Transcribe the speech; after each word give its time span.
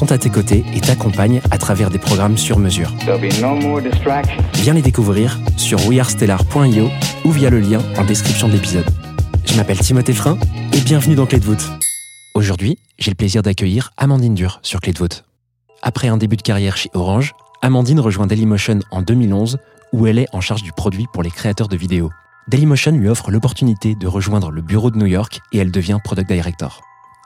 sont 0.00 0.12
à 0.12 0.16
tes 0.16 0.30
côtés 0.30 0.64
et 0.74 0.80
t'accompagnent 0.80 1.42
à 1.50 1.58
travers 1.58 1.90
des 1.90 1.98
programmes 1.98 2.38
sur 2.38 2.58
mesure. 2.58 2.90
No. 3.06 3.80
Viens 4.54 4.72
les 4.72 4.80
découvrir 4.80 5.38
sur 5.58 5.86
wearestellar.io 5.86 6.88
ou 7.26 7.30
via 7.30 7.50
le 7.50 7.60
lien 7.60 7.80
en 7.98 8.04
description 8.06 8.48
de 8.48 8.54
l'épisode. 8.54 8.86
Je 9.44 9.54
m'appelle 9.56 9.78
Timothée 9.78 10.14
Frein 10.14 10.38
et 10.72 10.80
bienvenue 10.80 11.16
dans 11.16 11.26
Clé 11.26 11.38
de 11.38 11.44
voûte. 11.44 11.68
Aujourd'hui, 12.32 12.78
j'ai 12.98 13.10
le 13.10 13.14
plaisir 13.14 13.42
d'accueillir 13.42 13.90
Amandine 13.98 14.32
Dur 14.32 14.60
sur 14.62 14.80
Clé 14.80 14.94
de 14.94 14.98
voûte. 14.98 15.24
Après 15.82 16.08
un 16.08 16.16
début 16.16 16.36
de 16.36 16.42
carrière 16.42 16.78
chez 16.78 16.88
Orange, 16.94 17.34
Amandine 17.60 18.00
rejoint 18.00 18.26
Dailymotion 18.26 18.78
en 18.90 19.02
2011 19.02 19.58
où 19.92 20.06
elle 20.06 20.18
est 20.18 20.28
en 20.32 20.40
charge 20.40 20.62
du 20.62 20.72
produit 20.72 21.08
pour 21.12 21.22
les 21.22 21.30
créateurs 21.30 21.68
de 21.68 21.76
vidéos. 21.76 22.08
Dailymotion 22.48 22.92
lui 22.92 23.10
offre 23.10 23.30
l'opportunité 23.30 23.94
de 23.96 24.06
rejoindre 24.06 24.50
le 24.50 24.62
bureau 24.62 24.90
de 24.90 24.96
New 24.96 25.04
York 25.04 25.40
et 25.52 25.58
elle 25.58 25.70
devient 25.70 25.98
Product 26.02 26.26
Director. 26.26 26.80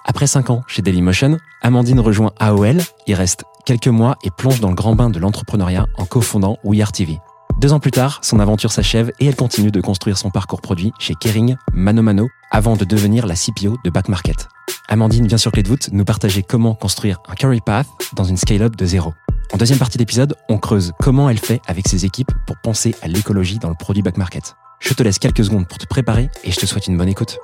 Après 0.05 0.27
5 0.27 0.51
ans 0.51 0.63
chez 0.67 0.83
Dailymotion, 0.83 1.39
Amandine 1.63 1.99
rejoint 1.99 2.33
AOL, 2.39 2.79
y 3.07 3.15
reste 3.15 3.45
quelques 3.65 3.89
mois 3.89 4.17
et 4.23 4.31
plonge 4.31 4.61
dans 4.61 4.69
le 4.69 4.75
grand 4.75 4.95
bain 4.95 5.09
de 5.09 5.19
l'entrepreneuriat 5.19 5.87
en 5.97 6.05
cofondant 6.05 6.59
We 6.63 6.83
Are 6.83 6.93
TV. 6.93 7.19
Deux 7.59 7.73
ans 7.73 7.81
plus 7.81 7.91
tard, 7.91 8.19
son 8.23 8.39
aventure 8.39 8.71
s'achève 8.71 9.11
et 9.19 9.27
elle 9.27 9.37
continue 9.37 9.71
de 9.71 9.81
construire 9.81 10.19
son 10.19 10.31
parcours 10.31 10.61
produit 10.61 10.93
chez 10.99 11.15
Kering, 11.15 11.57
Mano 11.73 12.03
Mano, 12.03 12.29
avant 12.51 12.77
de 12.77 12.85
devenir 12.85 13.27
la 13.27 13.35
CPO 13.35 13.79
de 13.83 13.91
Back 13.91 14.09
Market. 14.09 14.49
Amandine 14.89 15.27
vient 15.27 15.39
sur 15.39 15.53
Clé 15.53 15.63
de 15.63 15.69
voûte 15.69 15.89
nous 15.93 16.05
partager 16.05 16.43
comment 16.43 16.75
construire 16.75 17.21
un 17.29 17.35
career 17.35 17.63
path 17.65 17.87
dans 18.15 18.25
une 18.25 18.37
scale-up 18.37 18.77
de 18.77 18.85
zéro. 18.85 19.15
En 19.55 19.57
deuxième 19.57 19.79
partie 19.79 19.97
d'épisode, 19.97 20.35
on 20.51 20.59
creuse 20.59 20.93
comment 21.01 21.31
elle 21.31 21.39
fait 21.39 21.63
avec 21.67 21.89
ses 21.89 22.05
équipes 22.05 22.33
pour 22.47 22.57
penser 22.63 22.95
à 23.01 23.09
l'écologie 23.09 23.59
dans 23.59 23.71
le 23.71 23.75
produit 23.75 24.03
Back 24.03 24.19
Market. 24.19 24.55
Je 24.81 24.93
te 24.93 25.03
laisse 25.03 25.19
quelques 25.19 25.45
secondes 25.45 25.67
pour 25.67 25.79
te 25.79 25.87
préparer 25.87 26.29
et 26.43 26.51
je 26.51 26.61
te 26.61 26.67
souhaite 26.67 26.89
une 26.89 26.99
bonne 26.99 27.09
écoute. 27.09 27.39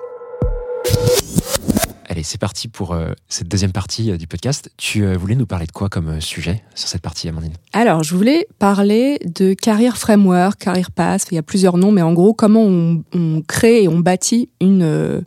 Allez, 2.11 2.25
c'est 2.25 2.41
parti 2.41 2.67
pour 2.67 2.93
euh, 2.93 3.13
cette 3.29 3.47
deuxième 3.47 3.71
partie 3.71 4.11
euh, 4.11 4.17
du 4.17 4.27
podcast. 4.27 4.73
Tu 4.77 5.05
euh, 5.05 5.17
voulais 5.17 5.37
nous 5.37 5.47
parler 5.47 5.67
de 5.67 5.71
quoi 5.71 5.89
comme 5.89 6.21
sujet 6.21 6.65
sur 6.75 6.89
cette 6.89 7.03
partie, 7.03 7.29
Amandine? 7.29 7.53
Alors, 7.73 8.03
je 8.03 8.17
voulais 8.17 8.49
parler 8.59 9.21
de 9.25 9.55
Career 9.55 9.97
Framework, 9.97 10.59
Career 10.59 10.91
Path. 10.91 11.27
Il 11.31 11.37
y 11.37 11.39
a 11.39 11.45
plusieurs 11.45 11.77
noms, 11.77 11.93
mais 11.93 12.03
en 12.03 12.13
gros, 12.13 12.35
comment 12.35 12.65
on, 12.65 13.05
on 13.15 13.43
crée 13.47 13.85
et 13.85 13.89
on 13.89 14.01
bâtit 14.01 14.49
une, 14.61 15.23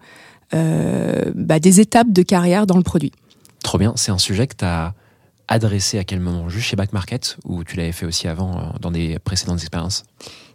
bah, 0.52 1.60
des 1.62 1.80
étapes 1.80 2.12
de 2.12 2.22
carrière 2.22 2.68
dans 2.68 2.76
le 2.76 2.84
produit. 2.84 3.14
Trop 3.64 3.78
bien, 3.78 3.94
c'est 3.96 4.12
un 4.12 4.18
sujet 4.18 4.46
que 4.48 4.58
tu 4.58 4.66
as 4.66 4.94
adressé 5.48 6.00
à 6.00 6.04
quel 6.04 6.20
moment? 6.20 6.50
Juste 6.50 6.68
chez 6.68 6.76
Back 6.76 6.92
Market 6.92 7.38
ou 7.46 7.64
tu 7.64 7.78
l'avais 7.78 7.94
fait 7.94 8.06
aussi 8.06 8.28
avant 8.28 8.74
dans 8.82 8.92
des 8.92 9.20
précédentes 9.20 9.62
expériences? 9.62 10.04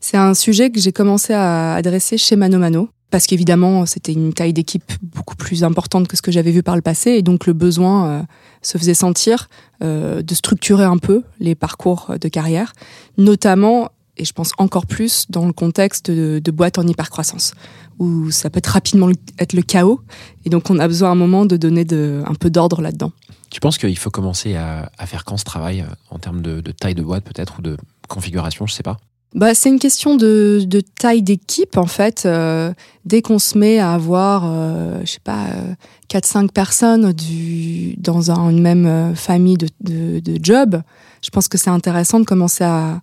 C'est 0.01 0.19
un 0.19 0.35
sujet 0.35 0.71
que 0.71 0.79
j'ai 0.79 0.93
commencé 0.93 1.33
à 1.33 1.73
adresser 1.73 2.19
chez 2.19 2.37
Mano 2.37 2.59
Mano. 2.59 2.91
Parce 3.11 3.27
qu'évidemment, 3.27 3.87
c'était 3.87 4.13
une 4.13 4.35
taille 4.35 4.53
d'équipe 4.53 4.93
beaucoup 5.03 5.37
plus 5.37 5.65
importante 5.65 6.09
que 6.09 6.17
ce 6.17 6.23
que 6.23 6.31
j'avais 6.31 6.51
vu 6.51 6.63
par 6.63 6.77
le 6.77 6.83
passé, 6.83 7.13
et 7.13 7.23
donc 7.23 7.47
le 7.47 7.55
besoin 7.55 8.07
euh, 8.07 8.23
se 8.61 8.77
faisait 8.77 8.95
sentir 8.95 9.49
euh, 9.83 10.21
de 10.21 10.35
structurer 10.35 10.85
un 10.85 10.99
peu 10.99 11.23
les 11.41 11.55
parcours 11.55 12.13
de 12.21 12.29
carrière, 12.29 12.75
notamment, 13.17 13.91
et 14.19 14.25
je 14.25 14.33
pense 14.33 14.53
encore 14.59 14.87
plus, 14.87 15.25
dans 15.31 15.47
le 15.47 15.55
contexte 15.55 16.11
de, 16.11 16.51
boîtes 16.51 16.79
en 16.79 16.87
hypercroissance, 16.87 17.55
où 17.99 18.31
ça 18.31 18.51
peut 18.51 18.59
être 18.59 18.67
rapidement 18.67 19.09
être 19.39 19.55
le 19.55 19.63
chaos, 19.63 20.01
et 20.45 20.51
donc 20.51 20.69
on 20.71 20.79
a 20.79 20.87
besoin 20.87 21.09
à 21.09 21.13
un 21.13 21.17
moment 21.17 21.47
de 21.47 21.57
donner 21.57 21.87
un 22.27 22.35
peu 22.35 22.51
d'ordre 22.51 22.83
là-dedans. 22.83 23.13
Tu 23.51 23.61
penses 23.61 23.79
qu'il 23.79 23.97
faut 23.97 24.11
commencer 24.11 24.57
à, 24.57 24.91
faire 25.07 25.25
quand 25.25 25.39
ce 25.39 25.45
travail 25.45 25.81
euh, 25.81 25.87
en 26.11 26.19
termes 26.19 26.43
de, 26.43 26.61
de 26.61 26.73
taille 26.73 26.95
de 26.95 27.03
boîte 27.03 27.25
peut-être 27.25 27.61
ou 27.61 27.63
de 27.63 27.79
configuration, 28.07 28.67
je 28.67 28.75
sais 28.75 28.83
pas? 28.83 28.99
Bah, 29.35 29.55
c'est 29.55 29.69
une 29.69 29.79
question 29.79 30.17
de, 30.17 30.63
de 30.67 30.81
taille 30.81 31.23
d'équipe 31.23 31.77
en 31.77 31.87
fait. 31.87 32.23
Euh, 32.25 32.73
dès 33.05 33.21
qu'on 33.21 33.39
se 33.39 33.59
met 33.59 33.79
à 33.79 33.93
avoir, 33.93 34.45
euh, 34.47 35.01
je 35.05 35.13
sais 35.13 35.21
pas, 35.23 35.45
euh, 35.53 35.75
4-5 36.09 36.51
personnes 36.51 37.13
du, 37.13 37.95
dans 37.99 38.31
un- 38.31 38.49
une 38.51 38.63
même 38.63 38.87
euh, 38.87 39.15
famille 39.15 39.59
de, 39.59 39.69
de, 39.83 40.21
de 40.21 40.39
job, 40.43 40.81
je 41.23 41.29
pense 41.31 41.47
que 41.47 41.59
c'est 41.59 41.69
intéressant 41.71 42.21
de 42.21 42.25
commencer 42.25 42.65
à, 42.65 43.01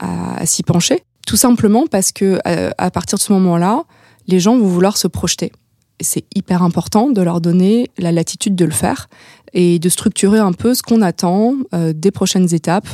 à, 0.00 0.40
à 0.40 0.46
s'y 0.46 0.64
pencher. 0.64 1.04
Tout 1.26 1.36
simplement 1.36 1.86
parce 1.86 2.10
que 2.10 2.40
euh, 2.46 2.70
à 2.76 2.90
partir 2.90 3.16
de 3.18 3.22
ce 3.22 3.32
moment-là, 3.34 3.84
les 4.26 4.40
gens 4.40 4.58
vont 4.58 4.66
vouloir 4.66 4.96
se 4.96 5.06
projeter. 5.06 5.52
Et 6.00 6.04
c'est 6.04 6.24
hyper 6.34 6.62
important 6.62 7.10
de 7.10 7.22
leur 7.22 7.40
donner 7.40 7.88
la 7.98 8.10
latitude 8.12 8.56
de 8.56 8.64
le 8.64 8.70
faire 8.72 9.08
et 9.52 9.78
de 9.78 9.88
structurer 9.88 10.38
un 10.38 10.52
peu 10.52 10.74
ce 10.74 10.82
qu'on 10.82 11.02
attend 11.02 11.54
euh, 11.74 11.92
des 11.94 12.10
prochaines 12.10 12.52
étapes 12.54 12.88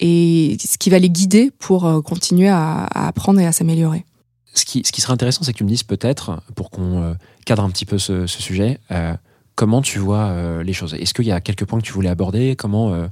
et 0.00 0.56
ce 0.64 0.78
qui 0.78 0.90
va 0.90 0.98
les 0.98 1.10
guider 1.10 1.50
pour 1.58 1.86
euh, 1.86 2.00
continuer 2.00 2.48
à, 2.48 2.84
à 2.84 3.08
apprendre 3.08 3.40
et 3.40 3.46
à 3.46 3.52
s'améliorer. 3.52 4.04
ce 4.54 4.64
qui, 4.64 4.82
ce 4.84 4.92
qui 4.92 5.00
serait 5.00 5.12
intéressant, 5.12 5.42
c'est 5.42 5.52
que 5.52 5.58
tu 5.58 5.64
me 5.64 5.68
dises 5.68 5.82
peut-être, 5.82 6.40
pour 6.54 6.70
qu'on 6.70 7.02
euh, 7.02 7.14
cadre 7.44 7.62
un 7.62 7.70
petit 7.70 7.84
peu 7.84 7.98
ce, 7.98 8.26
ce 8.26 8.40
sujet, 8.40 8.78
euh, 8.90 9.14
comment 9.54 9.82
tu 9.82 9.98
vois 9.98 10.26
euh, 10.26 10.62
les 10.62 10.72
choses. 10.72 10.94
Est-ce 10.94 11.12
qu'il 11.12 11.26
y 11.26 11.32
a 11.32 11.40
quelques 11.40 11.64
points 11.64 11.80
que 11.80 11.84
tu 11.84 11.92
voulais 11.92 12.08
aborder? 12.08 12.54
Comment, 12.56 12.92
euh, 12.92 13.06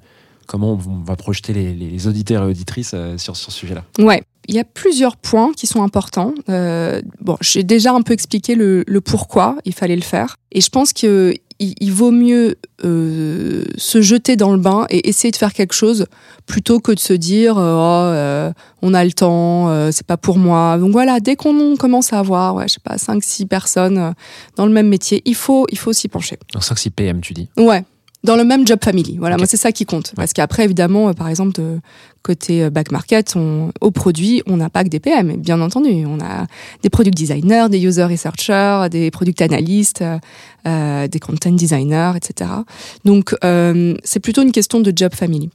comment 0.46 0.72
on 0.72 0.76
va 1.04 1.16
projeter 1.16 1.52
les, 1.52 1.74
les 1.74 2.06
auditeurs 2.06 2.44
et 2.44 2.46
auditrices 2.46 2.94
sur, 3.16 3.18
sur 3.18 3.36
ce 3.36 3.50
sujet-là? 3.50 3.84
Ouais, 3.98 4.22
il 4.48 4.54
y 4.54 4.60
a 4.60 4.64
plusieurs 4.64 5.16
points 5.16 5.52
qui 5.52 5.66
sont 5.66 5.82
importants. 5.82 6.34
Euh, 6.48 7.02
bon, 7.20 7.36
j'ai 7.40 7.64
déjà 7.64 7.92
un 7.92 8.02
peu 8.02 8.12
expliqué 8.12 8.54
le, 8.54 8.84
le 8.86 9.00
pourquoi 9.00 9.56
il 9.64 9.74
fallait 9.74 9.96
le 9.96 10.02
faire, 10.02 10.36
et 10.52 10.60
je 10.60 10.68
pense 10.68 10.92
que 10.92 11.34
il, 11.62 11.74
il 11.80 11.92
vaut 11.92 12.10
mieux 12.10 12.56
euh, 12.84 13.64
se 13.76 14.02
jeter 14.02 14.36
dans 14.36 14.52
le 14.52 14.58
bain 14.58 14.86
et 14.90 15.08
essayer 15.08 15.30
de 15.30 15.36
faire 15.36 15.52
quelque 15.52 15.74
chose 15.74 16.06
plutôt 16.46 16.80
que 16.80 16.92
de 16.92 16.98
se 16.98 17.12
dire 17.12 17.56
euh, 17.56 17.74
oh, 17.76 18.12
euh, 18.12 18.52
on 18.82 18.92
a 18.92 19.04
le 19.04 19.12
temps, 19.12 19.90
c'est 19.92 20.06
pas 20.06 20.16
pour 20.16 20.38
moi. 20.38 20.76
Donc 20.78 20.90
voilà, 20.90 21.20
dès 21.20 21.36
qu'on 21.36 21.76
commence 21.76 22.12
à 22.12 22.18
avoir, 22.18 22.56
ouais, 22.56 22.68
je 22.68 22.74
sais 22.74 22.80
pas, 22.82 22.98
5 22.98 23.22
6 23.22 23.46
personnes 23.46 24.14
dans 24.56 24.66
le 24.66 24.72
même 24.72 24.88
métier, 24.88 25.22
il 25.24 25.36
faut 25.36 25.66
il 25.70 25.78
faut 25.78 25.92
s'y 25.92 26.08
pencher. 26.08 26.38
Donc 26.52 26.62
5-6 26.62 26.90
PM, 26.90 27.20
tu 27.20 27.32
dis. 27.32 27.48
Ouais. 27.56 27.84
Dans 28.24 28.36
le 28.36 28.44
même 28.44 28.64
job 28.66 28.78
family. 28.82 29.16
Voilà, 29.18 29.36
moi 29.36 29.46
c'est 29.46 29.56
ça 29.56 29.72
qui 29.72 29.84
compte. 29.84 30.12
Parce 30.14 30.32
qu'après, 30.32 30.64
évidemment, 30.64 31.12
par 31.12 31.28
exemple, 31.28 31.52
de 31.60 31.80
côté 32.22 32.64
euh, 32.64 32.70
back 32.70 32.90
market, 32.90 33.34
on, 33.36 33.72
au 33.80 33.90
produit, 33.90 34.42
on 34.46 34.56
n'a 34.56 34.70
pas 34.70 34.84
que 34.84 34.88
des 34.88 35.00
PM, 35.00 35.36
bien 35.36 35.60
entendu. 35.60 36.04
On 36.06 36.20
a 36.20 36.46
des 36.82 36.90
product 36.90 37.16
designers, 37.16 37.66
des 37.70 37.80
user 37.80 38.04
researchers, 38.04 38.88
des 38.90 39.10
product 39.10 39.42
analysts, 39.42 40.02
euh, 40.02 40.18
euh, 40.66 41.08
des 41.08 41.18
content 41.18 41.50
designers, 41.50 42.12
etc. 42.16 42.50
Donc 43.04 43.34
euh, 43.44 43.94
c'est 44.04 44.20
plutôt 44.20 44.42
une 44.42 44.52
question 44.52 44.80
de 44.80 44.92
job 44.94 45.14
family. 45.14 45.50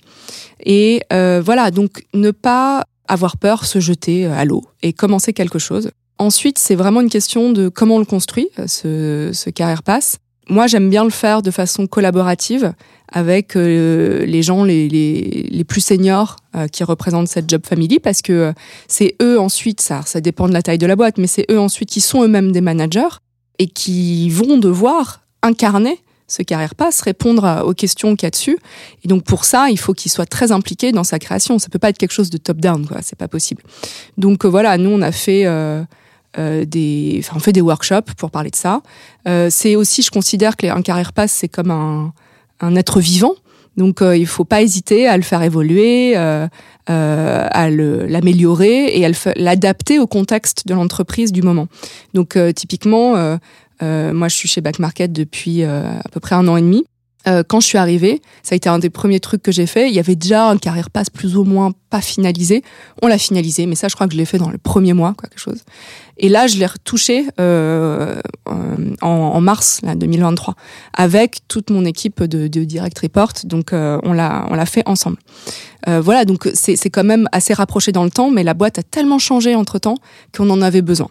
Et 0.63 1.01
euh, 1.13 1.41
voilà, 1.43 1.71
donc 1.71 2.05
ne 2.13 2.31
pas 2.31 2.85
avoir 3.07 3.37
peur, 3.37 3.65
se 3.65 3.79
jeter 3.79 4.25
euh, 4.25 4.33
à 4.33 4.45
l'eau 4.45 4.63
et 4.83 4.93
commencer 4.93 5.33
quelque 5.33 5.59
chose. 5.59 5.91
Ensuite, 6.19 6.57
c'est 6.57 6.75
vraiment 6.75 7.01
une 7.01 7.09
question 7.09 7.51
de 7.51 7.69
comment 7.69 7.95
on 7.95 7.99
le 7.99 8.05
construit, 8.05 8.49
ce, 8.65 9.29
ce 9.33 9.49
carrière 9.49 9.83
pass. 9.83 10.17
Moi, 10.49 10.67
j'aime 10.67 10.89
bien 10.89 11.03
le 11.03 11.09
faire 11.09 11.41
de 11.41 11.51
façon 11.51 11.87
collaborative 11.87 12.73
avec 13.11 13.55
euh, 13.55 14.25
les 14.25 14.41
gens 14.41 14.63
les, 14.63 15.65
plus 15.67 15.81
seniors 15.81 16.37
euh, 16.55 16.67
qui 16.67 16.83
représentent 16.83 17.27
cette 17.27 17.49
job 17.49 17.61
family 17.65 17.99
parce 17.99 18.21
que 18.21 18.33
euh, 18.33 18.53
c'est 18.87 19.15
eux 19.21 19.39
ensuite, 19.39 19.81
ça, 19.81 20.01
ça 20.05 20.21
dépend 20.21 20.47
de 20.47 20.53
la 20.53 20.61
taille 20.61 20.77
de 20.77 20.85
la 20.85 20.95
boîte, 20.95 21.17
mais 21.17 21.27
c'est 21.27 21.45
eux 21.51 21.59
ensuite 21.59 21.89
qui 21.89 22.01
sont 22.01 22.23
eux-mêmes 22.23 22.51
des 22.51 22.61
managers 22.61 23.19
et 23.59 23.67
qui 23.67 24.29
vont 24.29 24.57
devoir 24.57 25.21
incarner 25.41 25.99
ce 26.29 26.43
carrière 26.43 26.75
pass, 26.75 26.99
répondre 27.01 27.63
aux 27.65 27.73
questions 27.73 28.15
qu'il 28.17 28.25
y 28.25 28.27
a 28.27 28.31
dessus. 28.31 28.57
Et 29.03 29.07
donc 29.07 29.23
pour 29.23 29.45
ça, 29.45 29.69
il 29.69 29.79
faut 29.79 29.93
qu'il 29.93 30.11
soit 30.11 30.25
très 30.25 30.51
impliqué 30.51 30.91
dans 30.91 31.05
sa 31.05 31.19
création. 31.19 31.57
Ça 31.57 31.69
peut 31.69 31.79
pas 31.79 31.89
être 31.89 31.97
quelque 31.97 32.11
chose 32.11 32.29
de 32.29 32.37
top-down, 32.37 32.85
quoi. 32.85 32.97
C'est 33.01 33.17
pas 33.17 33.29
possible. 33.29 33.63
Donc 34.17 34.45
voilà, 34.45 34.77
nous 34.77 34.89
on 34.89 35.01
a 35.01 35.13
fait 35.13 35.45
euh, 36.37 36.65
on 37.35 37.39
fait 37.39 37.53
des 37.53 37.61
workshops 37.61 38.13
pour 38.17 38.31
parler 38.31 38.49
de 38.49 38.55
ça. 38.55 38.81
Euh, 39.27 39.47
c'est 39.49 39.75
aussi, 39.75 40.01
je 40.01 40.11
considère 40.11 40.57
que 40.57 40.67
un 40.67 40.81
carrière 40.81 41.13
pass 41.13 41.31
c'est 41.31 41.47
comme 41.47 41.71
un, 41.71 42.75
être 42.75 42.99
vivant. 42.99 43.33
Donc 43.75 44.01
euh, 44.01 44.17
il 44.17 44.25
faut 44.25 44.45
pas 44.45 44.61
hésiter 44.61 45.07
à 45.07 45.17
le 45.17 45.23
faire 45.23 45.43
évoluer, 45.43 46.13
euh, 46.17 46.47
à 46.87 47.69
l'améliorer 47.69 48.97
et 48.97 49.05
à 49.05 49.11
l'adapter 49.35 49.99
au 49.99 50.07
contexte 50.07 50.67
de 50.67 50.73
l'entreprise 50.73 51.31
du 51.31 51.41
moment. 51.41 51.67
Donc 52.13 52.37
typiquement, 52.55 53.11
moi 53.81 54.27
je 54.27 54.35
suis 54.35 54.47
chez 54.47 54.61
Back 54.61 54.79
Market 54.79 55.11
depuis 55.11 55.63
à 55.63 56.01
peu 56.11 56.19
près 56.19 56.35
un 56.35 56.47
an 56.47 56.57
et 56.57 56.61
demi. 56.61 56.85
Euh, 57.27 57.43
quand 57.47 57.59
je 57.59 57.67
suis 57.67 57.77
arrivée, 57.77 58.21
ça 58.43 58.53
a 58.53 58.55
été 58.55 58.69
un 58.69 58.79
des 58.79 58.89
premiers 58.89 59.19
trucs 59.19 59.43
que 59.43 59.51
j'ai 59.51 59.65
fait. 59.65 59.89
Il 59.89 59.95
y 59.95 59.99
avait 59.99 60.15
déjà 60.15 60.49
un 60.49 60.57
carrière 60.57 60.89
pass 60.89 61.09
plus 61.09 61.35
ou 61.35 61.43
moins 61.43 61.71
pas 61.89 62.01
finalisé. 62.01 62.63
On 63.01 63.07
l'a 63.07 63.17
finalisé, 63.17 63.65
mais 63.65 63.75
ça, 63.75 63.87
je 63.87 63.95
crois 63.95 64.07
que 64.07 64.13
je 64.13 64.17
l'ai 64.17 64.25
fait 64.25 64.37
dans 64.37 64.49
le 64.49 64.57
premier 64.57 64.93
mois, 64.93 65.13
quelque 65.19 65.39
chose. 65.39 65.61
Et 66.17 66.29
là, 66.29 66.47
je 66.47 66.57
l'ai 66.57 66.65
retouché 66.65 67.25
euh, 67.39 68.19
en, 69.01 69.41
mars 69.41 69.81
là, 69.83 69.95
2023 69.95 70.55
avec 70.93 71.39
toute 71.47 71.69
mon 71.69 71.85
équipe 71.85 72.23
de, 72.23 72.47
de 72.47 72.63
direct 72.63 72.97
report. 72.99 73.33
Donc, 73.43 73.73
euh, 73.73 73.99
on 74.03 74.13
l'a 74.13 74.47
on 74.49 74.55
l'a 74.55 74.65
fait 74.65 74.83
ensemble. 74.87 75.17
Voilà, 75.85 76.25
donc 76.25 76.49
c'est 76.53 76.89
quand 76.89 77.05
même 77.05 77.29
assez 77.31 77.53
rapproché 77.53 77.93
dans 77.93 78.03
le 78.03 78.09
temps, 78.09 78.29
mais 78.29 78.43
la 78.43 78.53
boîte 78.53 78.77
a 78.77 78.83
tellement 78.83 79.19
changé 79.19 79.55
entre 79.55 79.79
temps 79.79 79.95
qu'on 80.35 80.49
en 80.49 80.61
avait 80.61 80.81
besoin. 80.81 81.07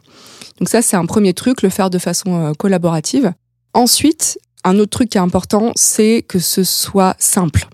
Donc 0.58 0.68
ça, 0.68 0.82
c'est 0.82 0.98
un 0.98 1.06
premier 1.06 1.32
truc, 1.32 1.62
le 1.62 1.70
faire 1.70 1.88
de 1.88 1.96
façon 1.98 2.52
collaborative. 2.58 3.32
Ensuite, 3.72 4.38
un 4.66 4.78
autre 4.78 4.90
truc 4.90 5.10
qui 5.10 5.18
est 5.18 5.20
important, 5.20 5.72
c'est 5.74 6.22
que 6.26 6.38
ce 6.38 6.64
soit 6.64 7.14
simple. 7.18 7.66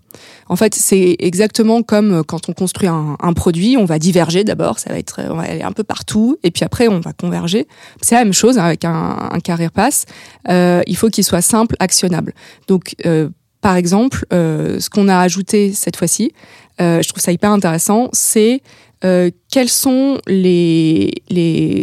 En 0.48 0.56
fait, 0.56 0.74
c'est 0.74 1.16
exactement 1.18 1.82
comme 1.82 2.12
euh, 2.12 2.22
quand 2.22 2.48
on 2.48 2.52
construit 2.52 2.88
un, 2.88 3.32
produit, 3.32 3.76
on 3.78 3.86
va 3.86 3.98
diverger 3.98 4.44
d'abord, 4.44 4.78
ça 4.78 4.90
va 4.90 4.98
être, 4.98 5.20
on 5.30 5.36
va 5.36 5.44
aller 5.44 5.62
un 5.62 5.72
peu 5.72 5.84
partout, 5.84 6.36
et 6.42 6.50
puis 6.50 6.64
après 6.64 6.88
on 6.88 7.00
va 7.00 7.12
converger. 7.12 7.66
C'est 8.02 8.14
la 8.14 8.24
même 8.24 8.34
chose 8.34 8.58
avec 8.58 8.84
un, 8.84 9.30
un 9.32 9.40
carrière 9.40 9.72
pass. 9.72 10.04
Euh, 10.48 10.82
il 10.86 10.96
faut 10.96 11.08
qu'il 11.08 11.24
soit 11.24 11.40
simple, 11.40 11.74
actionnable. 11.78 12.34
Donc, 12.68 12.94
euh, 13.06 13.30
par 13.62 13.76
exemple, 13.76 14.26
euh, 14.32 14.80
ce 14.80 14.90
qu'on 14.90 15.08
a 15.08 15.18
ajouté 15.18 15.72
cette 15.72 15.96
fois-ci, 15.96 16.32
euh, 16.80 17.00
je 17.02 17.08
trouve 17.08 17.22
ça 17.22 17.32
hyper 17.32 17.50
intéressant, 17.50 18.08
c'est 18.12 18.60
euh, 19.04 19.30
quels 19.50 19.68
sont 19.68 20.18
les, 20.26 21.12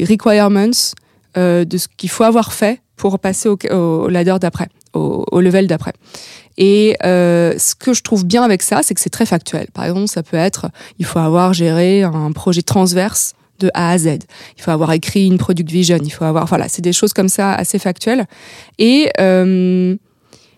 requirements 0.10 0.96
euh, 1.38 1.66
de 1.66 1.78
ce 1.78 1.88
qu'il 1.98 2.10
faut 2.10 2.24
avoir 2.24 2.54
fait 2.54 2.82
pour 2.96 3.20
passer 3.20 3.50
au, 3.50 3.58
au 3.72 4.10
ladder 4.10 4.36
d'après, 4.42 4.68
au, 4.94 5.42
level 5.42 5.68
d'après. 5.68 5.94
Et 6.58 6.98
euh, 7.06 7.54
ce 7.58 7.76
que 7.76 7.94
je 7.94 8.04
trouve 8.04 8.26
bien 8.26 8.44
avec 8.44 8.62
ça, 8.62 8.82
c'est 8.84 8.94
que 8.94 9.02
c'est 9.02 9.10
très 9.10 9.26
factuel. 9.26 9.68
Par 9.74 9.86
exemple, 9.86 10.08
ça 10.08 10.24
peut 10.24 10.38
être, 10.38 10.70
il 10.98 11.06
faut 11.06 11.20
avoir 11.20 11.54
géré 11.54 12.04
un 12.04 12.32
projet 12.32 12.62
transverse 12.62 13.34
de 13.60 13.70
A 13.74 13.92
à 13.92 13.98
Z. 13.98 14.20
Il 14.58 14.62
faut 14.62 14.72
avoir 14.72 14.92
écrit 14.92 15.28
une 15.28 15.38
product 15.38 15.70
vision. 15.70 15.98
Il 16.02 16.10
faut 16.10 16.26
avoir, 16.26 16.46
voilà, 16.46 16.68
c'est 16.68 16.82
des 16.82 16.94
choses 16.94 17.14
comme 17.14 17.30
ça 17.30 17.54
assez 17.54 17.80
factuelles. 17.80 18.26
Et 18.78 19.10
euh, 19.20 19.96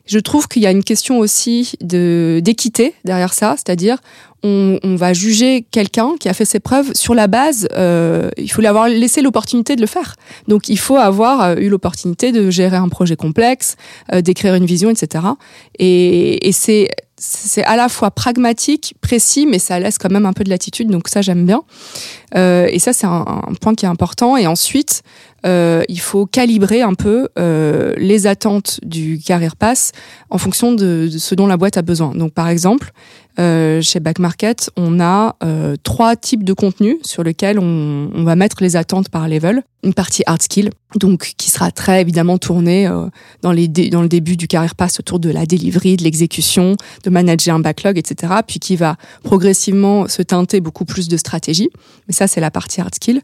je 0.05 0.19
trouve 0.19 0.47
qu'il 0.47 0.61
y 0.61 0.67
a 0.67 0.71
une 0.71 0.83
question 0.83 1.19
aussi 1.19 1.73
de 1.81 2.41
d'équité 2.43 2.93
derrière 3.05 3.33
ça, 3.33 3.55
c'est-à-dire 3.57 3.97
on, 4.43 4.79
on 4.83 4.95
va 4.95 5.13
juger 5.13 5.65
quelqu'un 5.71 6.13
qui 6.19 6.29
a 6.29 6.33
fait 6.33 6.45
ses 6.45 6.59
preuves 6.59 6.93
sur 6.93 7.13
la 7.13 7.27
base. 7.27 7.67
Euh, 7.73 8.29
il 8.37 8.51
faut 8.51 8.61
lui 8.61 8.67
avoir 8.67 8.87
laissé 8.87 9.21
l'opportunité 9.21 9.75
de 9.75 9.81
le 9.81 9.87
faire. 9.87 10.15
Donc 10.47 10.69
il 10.69 10.79
faut 10.79 10.97
avoir 10.97 11.41
euh, 11.41 11.55
eu 11.57 11.69
l'opportunité 11.69 12.31
de 12.31 12.49
gérer 12.49 12.77
un 12.77 12.89
projet 12.89 13.15
complexe, 13.15 13.75
euh, 14.13 14.21
d'écrire 14.21 14.55
une 14.55 14.65
vision, 14.65 14.89
etc. 14.89 15.25
Et, 15.77 16.47
et 16.47 16.51
c'est 16.51 16.89
c'est 17.23 17.63
à 17.65 17.75
la 17.75 17.87
fois 17.87 18.09
pragmatique, 18.09 18.95
précis, 18.99 19.45
mais 19.45 19.59
ça 19.59 19.79
laisse 19.79 19.99
quand 19.99 20.09
même 20.09 20.25
un 20.25 20.33
peu 20.33 20.43
de 20.43 20.49
latitude. 20.49 20.89
Donc 20.89 21.07
ça 21.07 21.21
j'aime 21.21 21.45
bien. 21.45 21.61
Euh, 22.35 22.67
et 22.71 22.79
ça 22.79 22.93
c'est 22.93 23.05
un, 23.05 23.43
point 23.61 23.75
qui 23.75 23.85
est 23.85 23.87
important. 23.87 24.37
Et 24.37 24.47
ensuite 24.47 25.03
euh, 25.45 25.83
il 25.87 25.99
faut 25.99 26.25
calibrer 26.25 26.81
un 26.81 26.95
peu 26.95 27.29
euh, 27.37 27.93
les 27.97 28.25
attentes 28.25 28.79
du 28.81 29.19
carrière 29.19 29.55
pass 29.55 29.91
en 30.31 30.39
fonction 30.39 30.71
de, 30.71 31.09
de 31.11 31.17
ce 31.19 31.35
dont 31.35 31.45
la 31.45 31.57
boîte 31.57 31.77
a 31.77 31.83
besoin. 31.83 32.15
Donc 32.15 32.33
par 32.33 32.47
exemple, 32.47 32.91
euh, 33.39 33.81
chez 33.81 33.99
Back 33.99 34.19
Market, 34.19 34.69
on 34.75 34.99
a 34.99 35.35
euh, 35.43 35.75
trois 35.83 36.15
types 36.15 36.43
de 36.43 36.53
contenus 36.53 36.97
sur 37.03 37.23
lesquels 37.23 37.59
on, 37.59 38.09
on 38.13 38.23
va 38.23 38.35
mettre 38.35 38.57
les 38.61 38.75
attentes 38.75 39.09
par 39.09 39.27
level. 39.27 39.63
Une 39.83 39.93
partie 39.93 40.21
hard 40.25 40.41
skill, 40.41 40.69
donc 40.95 41.33
qui 41.37 41.49
sera 41.49 41.71
très 41.71 42.01
évidemment 42.01 42.37
tournée 42.37 42.87
euh, 42.87 43.07
dans, 43.41 43.51
les 43.51 43.67
dans 43.67 44.01
le 44.01 44.09
début 44.09 44.37
du 44.37 44.47
carrière 44.47 44.75
pass 44.75 44.99
autour 44.99 45.19
de 45.19 45.29
la 45.29 45.45
delivery, 45.45 45.97
de 45.97 46.03
l'exécution, 46.03 46.75
de 47.03 47.09
manager 47.09 47.55
un 47.55 47.59
backlog, 47.59 47.97
etc. 47.97 48.33
Puis 48.45 48.59
qui 48.59 48.75
va 48.75 48.97
progressivement 49.23 50.07
se 50.07 50.21
teinter 50.21 50.61
beaucoup 50.61 50.85
plus 50.85 51.07
de 51.07 51.17
stratégie. 51.17 51.69
Mais 52.07 52.13
ça, 52.13 52.27
c'est 52.27 52.41
la 52.41 52.51
partie 52.51 52.81
hard 52.81 52.93
skill. 52.93 53.21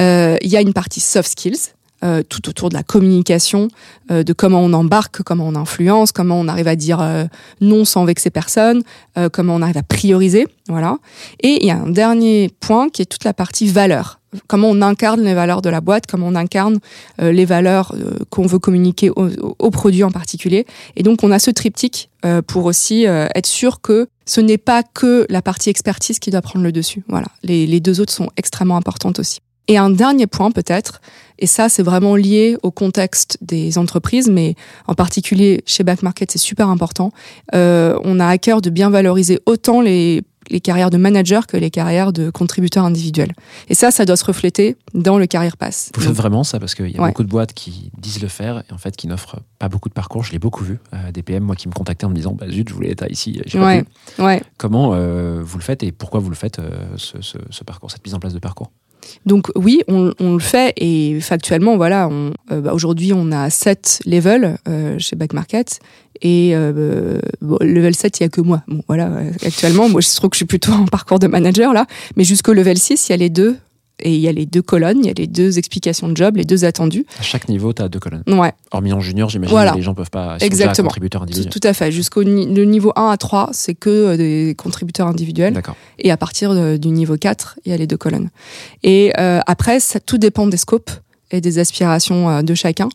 Euh, 0.00 0.36
Il 0.42 0.50
y 0.50 0.56
a 0.56 0.60
une 0.60 0.74
partie 0.74 1.00
soft 1.00 1.30
skills, 1.30 1.72
euh, 2.04 2.22
tout 2.28 2.48
autour 2.48 2.68
de 2.68 2.74
la 2.74 2.82
communication, 2.82 3.68
euh, 4.10 4.22
de 4.22 4.32
comment 4.32 4.60
on 4.60 4.72
embarque, 4.72 5.22
comment 5.22 5.46
on 5.48 5.54
influence, 5.54 6.12
comment 6.12 6.38
on 6.38 6.48
arrive 6.48 6.68
à 6.68 6.76
dire 6.76 7.00
euh, 7.00 7.24
non 7.60 7.84
sans 7.84 8.04
vexer 8.04 8.30
personne, 8.30 8.82
euh, 9.18 9.28
comment 9.28 9.54
on 9.56 9.62
arrive 9.62 9.78
à 9.78 9.82
prioriser, 9.82 10.46
voilà. 10.68 10.98
Et 11.42 11.58
il 11.62 11.66
y 11.66 11.70
a 11.70 11.76
un 11.76 11.90
dernier 11.90 12.50
point 12.60 12.88
qui 12.88 13.02
est 13.02 13.06
toute 13.06 13.24
la 13.24 13.32
partie 13.34 13.66
valeur. 13.66 14.20
Comment 14.48 14.68
on 14.68 14.82
incarne 14.82 15.20
les 15.22 15.32
valeurs 15.34 15.62
de 15.62 15.70
la 15.70 15.80
boîte, 15.80 16.06
comment 16.08 16.26
on 16.26 16.34
incarne 16.34 16.80
euh, 17.20 17.30
les 17.30 17.44
valeurs 17.44 17.94
euh, 17.94 18.18
qu'on 18.30 18.46
veut 18.46 18.58
communiquer 18.58 19.08
au, 19.10 19.28
au- 19.28 19.56
au 19.60 19.70
produit 19.70 20.02
en 20.02 20.10
particulier. 20.10 20.66
Et 20.96 21.04
donc 21.04 21.22
on 21.22 21.30
a 21.30 21.38
ce 21.38 21.50
triptyque 21.52 22.10
pour 22.46 22.64
aussi 22.64 23.04
être 23.04 23.46
sûr 23.46 23.82
que 23.82 24.08
ce 24.24 24.40
n'est 24.40 24.56
pas 24.56 24.82
que 24.82 25.26
la 25.28 25.42
partie 25.42 25.68
expertise 25.68 26.18
qui 26.18 26.30
doit 26.30 26.40
prendre 26.40 26.64
le 26.64 26.72
dessus. 26.72 27.04
Voilà, 27.06 27.26
les, 27.42 27.66
les 27.66 27.80
deux 27.80 28.00
autres 28.00 28.14
sont 28.14 28.30
extrêmement 28.38 28.78
importantes 28.78 29.18
aussi. 29.18 29.40
Et 29.68 29.78
un 29.78 29.88
dernier 29.90 30.26
point 30.26 30.50
peut-être, 30.50 31.00
et 31.38 31.46
ça 31.46 31.68
c'est 31.68 31.82
vraiment 31.82 32.16
lié 32.16 32.56
au 32.62 32.70
contexte 32.70 33.38
des 33.40 33.78
entreprises, 33.78 34.28
mais 34.28 34.54
en 34.86 34.94
particulier 34.94 35.62
chez 35.66 35.84
Back 35.84 36.02
Market 36.02 36.30
c'est 36.30 36.38
super 36.38 36.68
important. 36.68 37.12
Euh, 37.54 37.98
on 38.04 38.20
a 38.20 38.26
à 38.26 38.36
cœur 38.38 38.60
de 38.60 38.68
bien 38.70 38.90
valoriser 38.90 39.40
autant 39.46 39.80
les 39.80 40.22
les 40.50 40.60
carrières 40.60 40.90
de 40.90 40.98
manager 40.98 41.46
que 41.46 41.56
les 41.56 41.70
carrières 41.70 42.12
de 42.12 42.28
contributeurs 42.28 42.84
individuels. 42.84 43.32
Et 43.70 43.74
ça, 43.74 43.90
ça 43.90 44.04
doit 44.04 44.16
se 44.18 44.26
refléter 44.26 44.76
dans 44.92 45.16
le 45.16 45.24
carrière 45.26 45.56
pass. 45.56 45.90
Vous 45.94 46.02
faites 46.02 46.12
vraiment 46.12 46.44
ça 46.44 46.60
parce 46.60 46.74
qu'il 46.74 46.90
y 46.90 46.98
a 46.98 47.00
Ouais. 47.00 47.08
beaucoup 47.08 47.22
de 47.24 47.30
boîtes 47.30 47.54
qui 47.54 47.90
disent 47.96 48.20
le 48.20 48.28
faire 48.28 48.62
et 48.68 48.72
en 48.74 48.76
fait 48.76 48.94
qui 48.94 49.06
n'offrent 49.06 49.38
pas 49.58 49.70
beaucoup 49.70 49.88
de 49.88 49.94
parcours. 49.94 50.22
Je 50.22 50.32
l'ai 50.32 50.38
beaucoup 50.38 50.62
vu. 50.62 50.78
Euh, 50.92 51.12
des 51.12 51.22
PM, 51.22 51.44
moi, 51.44 51.56
qui 51.56 51.66
me 51.66 51.72
contactaient 51.72 52.04
en 52.04 52.10
me 52.10 52.14
disant 52.14 52.32
bah, 52.34 52.44
Zut, 52.50 52.68
je 52.68 52.74
voulais 52.74 52.90
être 52.90 53.10
ici. 53.10 53.40
pas 53.54 53.58
Ouais, 53.58 53.84
ouais. 54.18 54.42
Comment 54.58 54.90
euh, 54.92 55.40
vous 55.42 55.56
le 55.56 55.64
faites 55.64 55.82
et 55.82 55.92
pourquoi 55.92 56.20
vous 56.20 56.28
le 56.28 56.36
faites, 56.36 56.58
euh, 56.58 56.88
ce, 56.98 57.22
ce- 57.22 57.38
ce 57.48 57.64
parcours, 57.64 57.90
cette 57.90 58.04
mise 58.04 58.12
en 58.14 58.18
place 58.20 58.34
de 58.34 58.38
parcours? 58.38 58.70
Donc 59.26 59.50
oui, 59.56 59.82
on, 59.88 60.12
le 60.20 60.38
fait 60.38 60.72
et 60.76 61.20
factuellement, 61.20 61.76
voilà, 61.76 62.08
euh, 62.08 62.60
bah, 62.60 62.72
aujourd'hui 62.72 63.12
on 63.12 63.32
a 63.32 63.50
7 63.50 64.00
levels 64.06 64.58
euh, 64.68 64.98
chez 64.98 65.16
Back 65.16 65.32
Market 65.32 65.80
et 66.22 66.52
euh, 66.54 67.20
bon, 67.40 67.58
level 67.60 67.94
7, 67.94 68.20
il 68.20 68.22
y 68.22 68.26
a 68.26 68.28
que 68.28 68.40
moi. 68.40 68.62
Bon, 68.68 68.82
voilà, 68.86 69.06
euh, 69.06 69.30
actuellement, 69.44 69.88
moi 69.88 70.00
je 70.00 70.14
trouve 70.14 70.30
que 70.30 70.36
je 70.36 70.38
suis 70.38 70.46
plutôt 70.46 70.72
en 70.72 70.84
parcours 70.86 71.18
de 71.18 71.26
manager 71.26 71.72
là, 71.72 71.86
mais 72.16 72.24
jusqu'au 72.24 72.52
level 72.52 72.78
6, 72.78 73.08
il 73.08 73.12
y 73.12 73.14
a 73.14 73.16
les 73.16 73.30
deux 73.30 73.56
et 74.00 74.14
il 74.14 74.20
y 74.20 74.28
a 74.28 74.32
les 74.32 74.44
deux 74.46 74.62
colonnes, 74.62 74.98
il 75.00 75.06
y 75.06 75.10
a 75.10 75.14
les 75.16 75.26
deux 75.26 75.58
explications 75.58 76.08
de 76.08 76.16
job, 76.16 76.36
les 76.36 76.44
deux 76.44 76.64
attendus. 76.64 77.06
À 77.18 77.22
chaque 77.22 77.48
niveau, 77.48 77.72
tu 77.72 77.82
as 77.82 77.88
deux 77.88 78.00
colonnes. 78.00 78.24
Ouais, 78.26 78.52
Hormis 78.72 78.92
en 78.92 79.00
junior, 79.00 79.28
j'imagine 79.30 79.52
Voilà. 79.52 79.70
que 79.72 79.76
les 79.76 79.82
gens 79.82 79.94
peuvent 79.94 80.10
pas. 80.10 80.36
Exactement. 80.40 80.88
contributeurs 80.88 81.22
individuels. 81.22 81.52
tout 81.52 81.60
à 81.66 81.72
fait. 81.72 81.92
Jusqu'au 81.92 82.24
ni- 82.24 82.52
le 82.52 82.64
niveau 82.64 82.92
1 82.96 83.10
à 83.10 83.16
3, 83.16 83.50
c'est 83.52 83.74
que 83.74 83.90
euh, 83.90 84.16
des 84.16 84.54
contributeurs 84.58 85.06
individuels. 85.06 85.54
D'accord. 85.54 85.76
Et 85.98 86.10
à 86.10 86.16
partir 86.16 86.54
de- 86.54 86.76
du 86.76 86.88
niveau 86.88 87.16
4, 87.16 87.58
il 87.64 87.70
y 87.70 87.74
a 87.74 87.76
les 87.76 87.86
deux 87.86 87.96
colonnes. 87.96 88.30
Et 88.82 89.12
euh, 89.18 89.40
après, 89.46 89.78
ça, 89.80 90.00
tout 90.00 90.18
dépend 90.18 90.46
des 90.46 90.56
scopes 90.56 90.90
et 91.30 91.40
des 91.40 91.58
aspirations 91.58 92.28
euh, 92.30 92.42
de 92.42 92.54
chacun. 92.54 92.88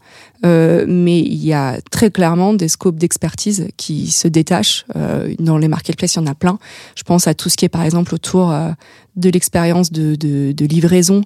Euh, 0.46 0.86
mais 0.88 1.20
il 1.20 1.44
y 1.46 1.54
a 1.54 1.80
très 1.92 2.10
clairement 2.12 2.54
des 2.54 2.68
scopes 2.68 2.96
d'expertise 2.98 3.68
qui 3.78 4.10
se 4.12 4.28
détachent. 4.28 4.86
Euh, 4.96 5.34
dans 5.40 5.58
les 5.58 5.68
marketplaces, 5.68 6.16
il 6.16 6.20
y 6.20 6.22
en 6.22 6.28
a 6.28 6.36
plein. 6.36 6.58
Je 6.96 7.04
pense 7.04 7.28
à 7.28 7.34
tout 7.34 7.50
ce 7.50 7.58
qui 7.58 7.66
est 7.66 7.70
par 7.70 7.84
exemple 7.84 8.14
autour 8.16 8.52
euh, 8.52 8.70
de 9.16 9.30
l'expérience 9.30 9.92
de, 9.92 10.16
de, 10.16 10.52
de 10.54 10.66
livraison. 10.66 11.22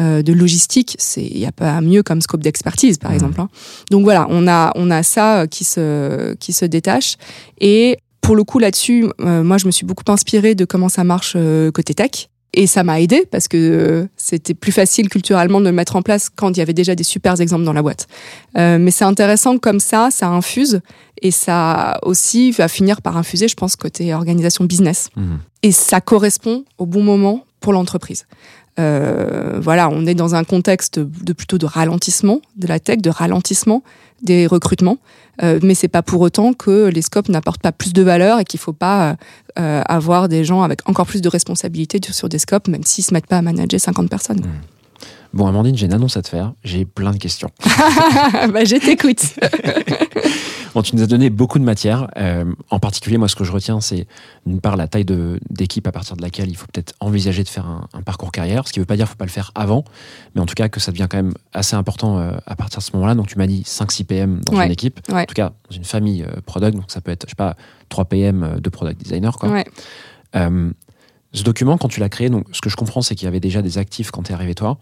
euh, 0.00 0.22
de 0.22 0.32
logistique, 0.32 0.94
c'est 1.00 1.24
il 1.26 1.38
y 1.38 1.44
a 1.46 1.50
pas 1.50 1.80
mieux 1.80 2.04
comme 2.04 2.20
scope 2.20 2.40
d'expertise 2.42 2.98
par 2.98 3.10
Mhm. 3.10 3.16
exemple. 3.16 3.40
hein. 3.40 3.48
Donc 3.90 4.04
voilà, 4.04 4.26
on 4.30 4.46
a 4.46 4.70
on 4.76 4.92
a 4.92 5.02
ça 5.02 5.46
qui 5.50 5.64
se 5.64 6.34
qui 6.34 6.52
se 6.52 6.64
détache 6.64 7.16
et 7.60 7.98
pour 8.20 8.36
le 8.36 8.44
coup 8.44 8.60
là-dessus, 8.60 9.06
euh, 9.20 9.42
moi 9.42 9.58
je 9.58 9.66
me 9.66 9.72
suis 9.72 9.84
beaucoup 9.86 10.04
inspirée 10.12 10.54
de 10.54 10.64
comment 10.64 10.88
ça 10.88 11.02
marche 11.02 11.32
euh, 11.34 11.72
côté 11.72 11.94
tech. 11.94 12.28
Et 12.60 12.66
ça 12.66 12.82
m'a 12.82 13.00
aidé 13.00 13.24
parce 13.30 13.46
que 13.46 13.56
euh, 13.56 14.08
c'était 14.16 14.52
plus 14.52 14.72
facile 14.72 15.08
culturellement 15.08 15.60
de 15.60 15.66
le 15.66 15.72
mettre 15.72 15.94
en 15.94 16.02
place 16.02 16.28
quand 16.28 16.50
il 16.50 16.58
y 16.58 16.60
avait 16.60 16.72
déjà 16.72 16.96
des 16.96 17.04
super 17.04 17.40
exemples 17.40 17.62
dans 17.62 17.72
la 17.72 17.82
boîte. 17.82 18.08
Euh, 18.56 18.78
mais 18.80 18.90
c'est 18.90 19.04
intéressant 19.04 19.58
comme 19.58 19.78
ça, 19.78 20.08
ça 20.10 20.26
infuse 20.26 20.80
et 21.22 21.30
ça 21.30 22.00
aussi 22.02 22.50
va 22.50 22.66
finir 22.66 23.00
par 23.00 23.16
infuser, 23.16 23.46
je 23.46 23.54
pense, 23.54 23.76
côté 23.76 24.12
organisation 24.12 24.64
business. 24.64 25.08
Mhm. 25.14 25.38
Et 25.62 25.70
ça 25.70 26.00
correspond 26.00 26.64
au 26.78 26.86
bon 26.86 27.04
moment 27.04 27.44
pour 27.60 27.72
l'entreprise. 27.72 28.26
Euh, 28.78 29.58
voilà, 29.60 29.88
on 29.88 30.06
est 30.06 30.14
dans 30.14 30.34
un 30.34 30.44
contexte 30.44 30.98
de 30.98 31.32
plutôt 31.32 31.58
de 31.58 31.66
ralentissement 31.66 32.40
de 32.56 32.66
la 32.66 32.78
tech, 32.78 32.98
de 32.98 33.10
ralentissement 33.10 33.82
des 34.22 34.46
recrutements, 34.46 34.98
euh, 35.42 35.60
mais 35.62 35.74
c'est 35.74 35.88
pas 35.88 36.02
pour 36.02 36.20
autant 36.20 36.52
que 36.52 36.86
les 36.86 37.02
scopes 37.02 37.28
n'apportent 37.28 37.62
pas 37.62 37.72
plus 37.72 37.92
de 37.92 38.02
valeur 38.02 38.40
et 38.40 38.44
qu'il 38.44 38.58
faut 38.58 38.72
pas 38.72 39.16
euh, 39.58 39.82
avoir 39.86 40.28
des 40.28 40.44
gens 40.44 40.62
avec 40.62 40.88
encore 40.88 41.06
plus 41.06 41.22
de 41.22 41.28
responsabilités 41.28 42.00
sur 42.12 42.28
des 42.28 42.38
scopes, 42.38 42.68
même 42.68 42.84
s'ils 42.84 43.04
se 43.04 43.14
mettent 43.14 43.26
pas 43.26 43.38
à 43.38 43.42
manager 43.42 43.80
50 43.80 44.08
personnes. 44.08 44.42
Bon, 45.34 45.46
Amandine, 45.46 45.76
j'ai 45.76 45.86
une 45.86 45.92
annonce 45.92 46.16
à 46.16 46.22
te 46.22 46.28
faire. 46.28 46.52
J'ai 46.64 46.84
plein 46.84 47.12
de 47.12 47.18
questions. 47.18 47.50
bah, 48.52 48.64
je 48.64 48.76
t'écoute. 48.84 49.22
Bon, 50.74 50.82
tu 50.82 50.94
nous 50.94 51.02
as 51.02 51.06
donné 51.06 51.30
beaucoup 51.30 51.58
de 51.58 51.64
matière. 51.64 52.08
Euh, 52.18 52.44
en 52.70 52.78
particulier, 52.78 53.16
moi, 53.16 53.26
ce 53.26 53.34
que 53.34 53.42
je 53.42 53.50
retiens, 53.50 53.80
c'est 53.80 54.06
d'une 54.44 54.60
part 54.60 54.76
la 54.76 54.86
taille 54.86 55.06
d'équipe 55.50 55.86
à 55.86 55.92
partir 55.92 56.14
de 56.14 56.22
laquelle 56.22 56.50
il 56.50 56.54
faut 56.56 56.66
peut-être 56.72 56.92
envisager 57.00 57.42
de 57.42 57.48
faire 57.48 57.66
un, 57.66 57.88
un 57.94 58.02
parcours 58.02 58.30
carrière. 58.30 58.68
Ce 58.68 58.72
qui 58.72 58.78
ne 58.78 58.82
veut 58.82 58.86
pas 58.86 58.94
dire 58.94 59.06
qu'il 59.06 59.12
ne 59.12 59.14
faut 59.14 59.18
pas 59.18 59.24
le 59.24 59.30
faire 59.30 59.50
avant, 59.54 59.82
mais 60.34 60.42
en 60.42 60.46
tout 60.46 60.54
cas 60.54 60.68
que 60.68 60.78
ça 60.78 60.92
devient 60.92 61.06
quand 61.10 61.16
même 61.16 61.32
assez 61.54 61.74
important 61.74 62.18
euh, 62.18 62.32
à 62.46 62.54
partir 62.54 62.78
de 62.80 62.84
ce 62.84 62.90
moment-là. 62.94 63.14
Donc, 63.14 63.28
tu 63.28 63.38
m'as 63.38 63.46
dit 63.46 63.62
5-6 63.66 64.04
PM 64.04 64.40
dans 64.44 64.56
Ouais. 64.58 64.66
une 64.66 64.72
équipe. 64.72 65.00
Ouais. 65.08 65.22
En 65.22 65.24
tout 65.24 65.34
cas, 65.34 65.52
dans 65.70 65.74
une 65.76 65.84
famille 65.84 66.22
euh, 66.22 66.40
product. 66.44 66.76
Donc, 66.76 66.84
ça 66.88 67.00
peut 67.00 67.10
être, 67.12 67.24
je 67.26 67.30
sais 67.30 67.34
pas, 67.34 67.56
3 67.88 68.04
PM 68.04 68.42
euh, 68.42 68.60
de 68.60 68.68
product 68.68 69.00
designer. 69.02 69.36
Quoi. 69.38 69.48
Ouais. 69.48 69.64
Ce 71.32 71.42
document, 71.42 71.76
quand 71.76 71.88
tu 71.88 72.00
l'as 72.00 72.08
créé, 72.08 72.28
donc, 72.30 72.46
ce 72.52 72.60
que 72.60 72.70
je 72.70 72.76
comprends, 72.76 73.02
c'est 73.02 73.14
qu'il 73.14 73.24
y 73.24 73.28
avait 73.28 73.40
déjà 73.40 73.62
des 73.62 73.78
actifs 73.78 74.10
quand 74.10 74.22
tu 74.22 74.32
es 74.32 74.34
arrivé 74.34 74.54
toi. 74.54 74.78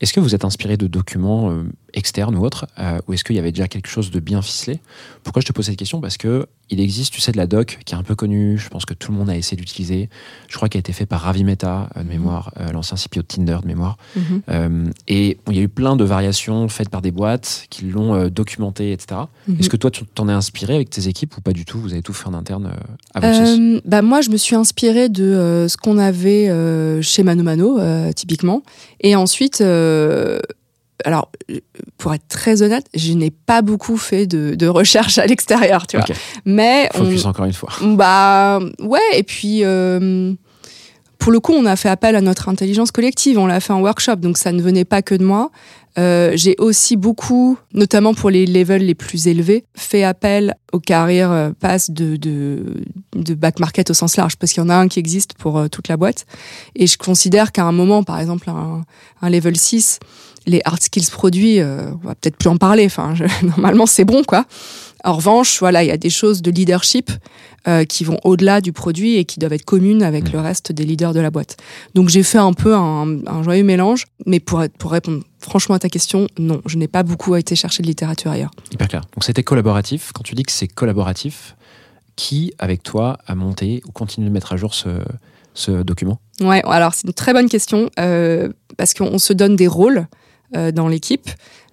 Est-ce 0.00 0.12
que 0.12 0.20
vous 0.20 0.34
êtes 0.34 0.44
inspiré 0.44 0.76
de 0.76 0.86
documents 0.86 1.62
externes 1.94 2.36
ou 2.36 2.44
autres, 2.44 2.66
euh, 2.78 2.98
ou 3.06 3.12
est-ce 3.14 3.24
qu'il 3.24 3.36
y 3.36 3.38
avait 3.38 3.52
déjà 3.52 3.68
quelque 3.68 3.88
chose 3.88 4.10
de 4.10 4.20
bien 4.20 4.42
ficelé? 4.42 4.80
Pourquoi 5.24 5.40
je 5.42 5.46
te 5.46 5.52
pose 5.52 5.66
cette 5.66 5.76
question? 5.76 6.00
Parce 6.00 6.16
que 6.16 6.46
il 6.72 6.78
existe, 6.80 7.12
tu 7.12 7.20
sais, 7.20 7.32
de 7.32 7.36
la 7.36 7.48
doc 7.48 7.80
qui 7.84 7.94
est 7.94 7.98
un 7.98 8.04
peu 8.04 8.14
connue, 8.14 8.56
je 8.56 8.68
pense 8.68 8.84
que 8.84 8.94
tout 8.94 9.10
le 9.10 9.18
monde 9.18 9.28
a 9.28 9.36
essayé 9.36 9.56
d'utiliser. 9.56 10.08
Je 10.48 10.54
crois 10.56 10.68
qu'elle 10.68 10.78
a 10.78 10.84
été 10.86 10.92
fait 10.92 11.04
par 11.04 11.20
Ravi 11.22 11.42
Mehta, 11.42 11.90
euh, 11.96 12.04
de 12.04 12.08
mémoire, 12.08 12.52
euh, 12.60 12.70
l'ancien 12.70 12.96
CPO 12.96 13.22
de 13.22 13.26
Tinder 13.26 13.58
de 13.62 13.66
mémoire. 13.66 13.96
Mhm. 14.14 14.42
Euh, 14.50 14.84
et 15.08 15.36
bon, 15.44 15.50
il 15.52 15.56
y 15.58 15.60
a 15.60 15.62
eu 15.62 15.68
plein 15.68 15.96
de 15.96 16.04
variations 16.04 16.68
faites 16.68 16.88
par 16.88 17.02
des 17.02 17.10
boîtes 17.10 17.66
qui 17.70 17.86
l'ont 17.86 18.28
documenté, 18.28 18.92
etc. 18.92 19.22
Mhm. 19.48 19.56
Est-ce 19.58 19.68
que 19.68 19.76
toi, 19.76 19.90
tu 19.90 20.04
t'en 20.06 20.28
es 20.28 20.32
inspiré 20.32 20.76
avec 20.76 20.90
tes 20.90 21.08
équipes 21.08 21.36
ou 21.36 21.40
pas 21.40 21.52
du 21.52 21.64
tout? 21.64 21.80
Vous 21.80 21.92
avez 21.92 22.02
tout 22.02 22.12
fait 22.12 22.28
en 22.28 22.34
interne 22.34 22.72
avant 23.14 23.32
ce- 23.34 23.80
bah 23.88 24.02
moi, 24.02 24.20
je 24.20 24.30
me 24.30 24.36
suis 24.36 24.54
inspirée 24.54 25.08
de 25.08 25.66
ce 25.68 25.76
qu'on 25.76 25.98
avait 25.98 26.48
chez 27.02 27.24
Mano 27.24 27.42
Mano, 27.42 27.80
typiquement. 28.14 28.62
Et 29.00 29.16
ensuite, 29.16 29.60
alors, 31.04 31.30
pour 31.98 32.14
être 32.14 32.26
très 32.28 32.62
honnête, 32.62 32.86
je 32.94 33.12
n'ai 33.12 33.30
pas 33.30 33.62
beaucoup 33.62 33.96
fait 33.96 34.26
de, 34.26 34.54
de 34.54 34.66
recherche 34.66 35.18
à 35.18 35.26
l'extérieur, 35.26 35.86
tu 35.86 35.96
vois. 35.96 36.06
Mais 36.44 36.88
on- 36.94 37.04
Focus 37.04 37.24
encore 37.26 37.44
une 37.46 37.52
fois. 37.52 37.70
bah 37.82 38.58
ouais, 38.80 39.00
et 39.14 39.22
puis 39.22 39.60
euh, 39.64 40.32
pour 41.18 41.32
le 41.32 41.40
coup, 41.40 41.52
on 41.52 41.66
a 41.66 41.76
fait 41.76 41.88
appel 41.90 42.16
à 42.16 42.20
notre 42.20 42.48
intelligence 42.48 42.90
collective. 42.90 43.38
On 43.38 43.46
l'a 43.46 43.60
fait 43.60 43.72
en 43.72 43.80
workshop, 43.82 44.16
donc 44.16 44.38
ça 44.38 44.52
ne 44.52 44.62
venait 44.62 44.84
pas 44.86 45.02
que 45.02 45.14
de 45.14 45.24
moi. 45.24 45.50
Euh, 45.98 46.30
j'ai 46.36 46.54
aussi 46.58 46.96
beaucoup, 46.96 47.58
notamment 47.74 48.14
pour 48.14 48.30
les 48.30 48.46
levels 48.46 48.86
les 48.86 48.94
plus 48.94 49.26
élevés, 49.26 49.64
fait 49.74 50.04
appel 50.04 50.54
aux 50.72 50.78
carrières 50.78 51.32
euh, 51.32 51.50
pass 51.58 51.90
de, 51.90 52.14
de, 52.14 52.76
de 53.16 53.34
back 53.34 53.58
market 53.58 53.90
au 53.90 53.94
sens 53.94 54.16
large, 54.16 54.36
parce 54.36 54.52
qu'il 54.52 54.62
y 54.62 54.64
en 54.66 54.68
a 54.70 54.76
un 54.76 54.86
qui 54.86 55.00
existe 55.00 55.34
pour 55.34 55.68
toute 55.68 55.88
la 55.88 55.96
boîte. 55.96 56.26
Et 56.76 56.86
je 56.86 56.96
considère 56.96 57.50
qu'à 57.50 57.64
un 57.64 57.72
moment, 57.72 58.04
par 58.04 58.20
exemple, 58.20 58.48
un, 58.48 58.82
un 59.20 59.30
level 59.30 59.56
6, 59.56 59.98
les 60.46 60.60
hard 60.64 60.82
skills 60.82 61.10
produits, 61.10 61.60
euh, 61.60 61.90
on 62.02 62.06
va 62.08 62.14
peut-être 62.14 62.36
plus 62.36 62.48
en 62.48 62.56
parler. 62.56 62.86
Enfin, 62.86 63.14
je- 63.14 63.24
normalement, 63.46 63.86
c'est 63.86 64.04
bon, 64.04 64.22
quoi. 64.24 64.44
En 65.04 65.14
revanche, 65.14 65.58
voilà, 65.60 65.82
il 65.82 65.86
y 65.86 65.92
a 65.92 65.96
des 65.96 66.10
choses 66.10 66.42
de 66.42 66.50
leadership 66.50 67.10
euh, 67.68 67.84
qui 67.84 68.04
vont 68.04 68.18
au-delà 68.24 68.60
du 68.60 68.72
produit 68.72 69.16
et 69.16 69.24
qui 69.24 69.38
doivent 69.38 69.54
être 69.54 69.64
communes 69.64 70.02
avec 70.02 70.24
Mm. 70.28 70.32
le 70.32 70.40
reste 70.40 70.72
des 70.72 70.84
leaders 70.84 71.14
de 71.14 71.20
la 71.20 71.30
boîte. 71.30 71.56
Donc 71.94 72.08
j'ai 72.10 72.22
fait 72.22 72.38
un 72.38 72.52
peu 72.52 72.74
un, 72.74 73.18
un 73.26 73.42
joyeux 73.42 73.64
mélange, 73.64 74.04
mais 74.26 74.40
pour, 74.40 74.62
pour 74.78 74.90
répondre 74.92 75.22
franchement 75.38 75.74
à 75.74 75.78
ta 75.78 75.88
question, 75.88 76.26
non, 76.38 76.60
je 76.66 76.76
n'ai 76.76 76.88
pas 76.88 77.02
beaucoup 77.02 77.34
été 77.36 77.56
chercher 77.56 77.82
de 77.82 77.88
littérature 77.88 78.30
ailleurs. 78.30 78.50
Hyper 78.72 78.88
clair. 78.88 79.00
Donc 79.14 79.24
c'était 79.24 79.42
collaboratif. 79.42 80.12
Quand 80.14 80.22
tu 80.22 80.34
dis 80.34 80.42
que 80.42 80.52
c'est 80.52 80.68
collaboratif, 80.68 81.56
qui, 82.16 82.52
avec 82.58 82.82
toi, 82.82 83.16
a 83.26 83.34
monté 83.34 83.80
ou 83.88 83.92
continue 83.92 84.26
de 84.26 84.32
mettre 84.32 84.52
à 84.52 84.56
jour 84.58 84.74
ce, 84.74 84.88
ce 85.54 85.70
document? 85.82 86.18
Ouais, 86.42 86.62
alors 86.66 86.92
c'est 86.92 87.06
une 87.06 87.14
très 87.14 87.32
bonne 87.32 87.48
question 87.48 87.88
euh, 87.98 88.50
parce 88.76 88.92
qu'on 88.92 89.18
se 89.18 89.32
donne 89.32 89.56
des 89.56 89.66
rôles 89.66 90.06
dans 90.52 90.88
l'équipe. 90.88 91.30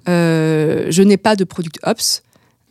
Euh, 0.07 0.87
je 0.89 1.03
n'ai 1.03 1.17
pas 1.17 1.35
de 1.35 1.43
product 1.43 1.79
ops. 1.83 2.23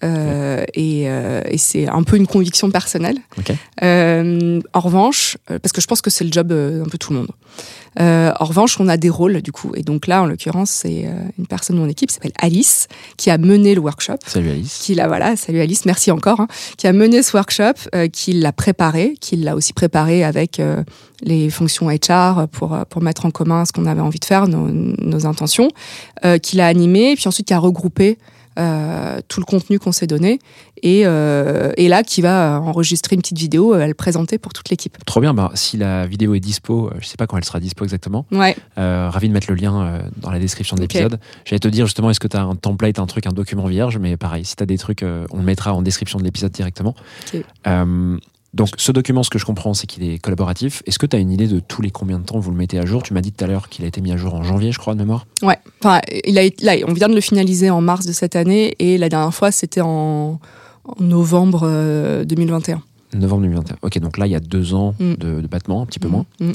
Euh, 0.04 0.64
et, 0.74 1.04
euh, 1.06 1.40
et 1.48 1.58
c'est 1.58 1.88
un 1.88 2.02
peu 2.02 2.16
une 2.16 2.26
conviction 2.26 2.70
personnelle. 2.70 3.16
Ok. 3.38 3.52
Euh, 3.82 4.60
en 4.74 4.80
revanche, 4.80 5.38
euh, 5.50 5.58
parce 5.58 5.72
que 5.72 5.80
je 5.80 5.86
pense 5.86 6.02
que 6.02 6.10
c'est 6.10 6.24
le 6.24 6.32
job 6.32 6.52
euh, 6.52 6.84
un 6.84 6.88
peu 6.88 6.98
tout 6.98 7.12
le 7.12 7.20
monde. 7.20 7.30
Euh, 7.98 8.30
en 8.38 8.44
revanche, 8.44 8.78
on 8.78 8.88
a 8.88 8.98
des 8.98 9.08
rôles 9.08 9.40
du 9.40 9.52
coup, 9.52 9.72
et 9.74 9.82
donc 9.82 10.06
là, 10.06 10.22
en 10.22 10.26
l'occurrence, 10.26 10.70
c'est 10.70 11.06
euh, 11.06 11.14
une 11.38 11.46
personne 11.46 11.76
de 11.76 11.80
mon 11.80 11.88
équipe, 11.88 12.10
qui 12.10 12.14
s'appelle 12.14 12.34
Alice, 12.38 12.88
qui 13.16 13.30
a 13.30 13.38
mené 13.38 13.74
le 13.74 13.80
workshop 13.80 14.18
Salut 14.26 14.50
Alice. 14.50 14.80
qui 14.82 14.94
l'a 14.94 15.06
voilà, 15.08 15.34
salut 15.36 15.60
Alice, 15.60 15.86
merci 15.86 16.10
encore, 16.10 16.40
hein, 16.40 16.48
qui 16.76 16.86
a 16.86 16.92
mené 16.92 17.22
ce 17.22 17.34
workshop, 17.34 17.72
euh, 17.94 18.08
qui 18.08 18.34
l'a 18.34 18.52
préparé, 18.52 19.14
qui 19.18 19.36
l'a 19.36 19.56
aussi 19.56 19.72
préparé 19.72 20.24
avec 20.24 20.60
euh, 20.60 20.84
les 21.22 21.48
fonctions 21.48 21.88
HR 21.88 22.48
pour 22.52 22.74
euh, 22.74 22.82
pour 22.84 23.00
mettre 23.00 23.24
en 23.24 23.30
commun 23.30 23.64
ce 23.64 23.72
qu'on 23.72 23.86
avait 23.86 24.02
envie 24.02 24.20
de 24.20 24.26
faire, 24.26 24.46
nos, 24.46 24.68
nos 24.68 25.26
intentions, 25.26 25.68
euh, 26.26 26.36
qui 26.36 26.56
l'a 26.56 26.66
animé, 26.66 27.12
et 27.12 27.14
puis 27.14 27.28
ensuite 27.28 27.46
qui 27.46 27.54
a 27.54 27.58
regroupé 27.58 28.18
euh, 28.58 29.20
tout 29.28 29.40
le 29.40 29.46
contenu 29.46 29.78
qu'on 29.78 29.92
s'est 29.92 30.06
donné, 30.06 30.38
et, 30.82 31.02
euh, 31.06 31.72
et 31.76 31.88
là 31.88 32.02
qui 32.02 32.20
va 32.22 32.60
enregistrer 32.60 33.14
une 33.16 33.22
petite 33.22 33.38
vidéo, 33.38 33.74
euh, 33.74 33.80
à 33.82 33.86
le 33.86 33.94
présenter 33.94 34.38
pour 34.38 34.52
toute 34.52 34.68
l'équipe. 34.70 34.96
Trop 35.04 35.20
bien. 35.20 35.34
Bah, 35.34 35.50
si 35.54 35.76
la 35.76 36.06
vidéo 36.06 36.34
est 36.34 36.40
dispo, 36.40 36.88
euh, 36.88 36.94
je 37.00 37.06
sais 37.06 37.16
pas 37.16 37.26
quand 37.26 37.36
elle 37.36 37.44
sera 37.44 37.60
dispo 37.60 37.84
exactement. 37.84 38.26
Ouais, 38.32 38.56
Euh, 38.78 39.08
ravi 39.10 39.28
de 39.28 39.32
mettre 39.32 39.46
le 39.50 39.56
lien 39.56 39.80
euh, 39.80 39.98
dans 40.18 40.30
la 40.30 40.38
description 40.38 40.76
de 40.76 40.82
l'épisode. 40.82 41.18
J'allais 41.44 41.60
te 41.60 41.68
dire 41.68 41.86
justement, 41.86 42.10
est-ce 42.10 42.20
que 42.20 42.28
tu 42.28 42.36
as 42.36 42.42
un 42.42 42.56
template, 42.56 42.98
un 42.98 43.06
truc, 43.06 43.26
un 43.26 43.32
document 43.32 43.66
vierge? 43.66 43.98
Mais 43.98 44.16
pareil, 44.16 44.44
si 44.44 44.56
tu 44.56 44.62
as 44.62 44.66
des 44.66 44.78
trucs, 44.78 45.02
euh, 45.02 45.26
on 45.30 45.38
le 45.38 45.42
mettra 45.44 45.72
en 45.74 45.82
description 45.82 46.18
de 46.18 46.24
l'épisode 46.24 46.52
directement. 46.52 46.94
Euh, 48.56 48.64
donc, 48.64 48.70
ce 48.78 48.92
document, 48.92 49.22
ce 49.22 49.30
que 49.30 49.38
je 49.38 49.44
comprends, 49.44 49.74
c'est 49.74 49.86
qu'il 49.86 50.02
est 50.04 50.18
collaboratif. 50.18 50.82
Est-ce 50.86 50.98
que 50.98 51.06
tu 51.06 51.14
as 51.16 51.18
une 51.18 51.30
idée 51.30 51.46
de 51.48 51.60
tous 51.60 51.82
les 51.82 51.90
combien 51.90 52.18
de 52.18 52.24
temps 52.24 52.38
vous 52.38 52.50
le 52.50 52.56
mettez 52.56 52.78
à 52.78 52.86
jour? 52.86 53.02
Tu 53.02 53.12
m'as 53.14 53.20
dit 53.20 53.32
tout 53.32 53.44
à 53.44 53.46
l'heure 53.46 53.68
qu'il 53.68 53.84
a 53.84 53.88
été 53.88 54.00
mis 54.00 54.12
à 54.12 54.16
jour 54.16 54.34
en 54.34 54.42
janvier, 54.42 54.72
je 54.72 54.78
crois, 54.78 54.94
de 54.94 54.98
mémoire. 55.00 55.26
ouais. 55.42 55.58
Enfin, 55.82 56.00
il 56.24 56.38
a, 56.38 56.42
là, 56.62 56.74
on 56.88 56.92
vient 56.92 57.08
de 57.08 57.14
le 57.14 57.20
finaliser 57.20 57.70
en 57.70 57.80
mars 57.80 58.06
de 58.06 58.12
cette 58.12 58.34
année, 58.36 58.74
et 58.78 58.98
la 58.98 59.08
dernière 59.08 59.34
fois, 59.34 59.50
c'était 59.52 59.82
en, 59.82 60.40
en 60.84 60.94
novembre 61.02 61.60
euh, 61.64 62.24
2021. 62.24 62.82
Novembre 63.14 63.42
2021. 63.42 63.76
Ok, 63.82 63.98
donc 64.00 64.18
là, 64.18 64.26
il 64.26 64.32
y 64.32 64.36
a 64.36 64.40
deux 64.40 64.74
ans 64.74 64.94
Mm. 64.98 65.14
de, 65.14 65.40
de 65.40 65.46
battement, 65.46 65.82
un 65.82 65.86
petit 65.86 65.98
peu 65.98 66.08
Mm, 66.08 66.10
moins. 66.12 66.26
mm. 66.40 66.52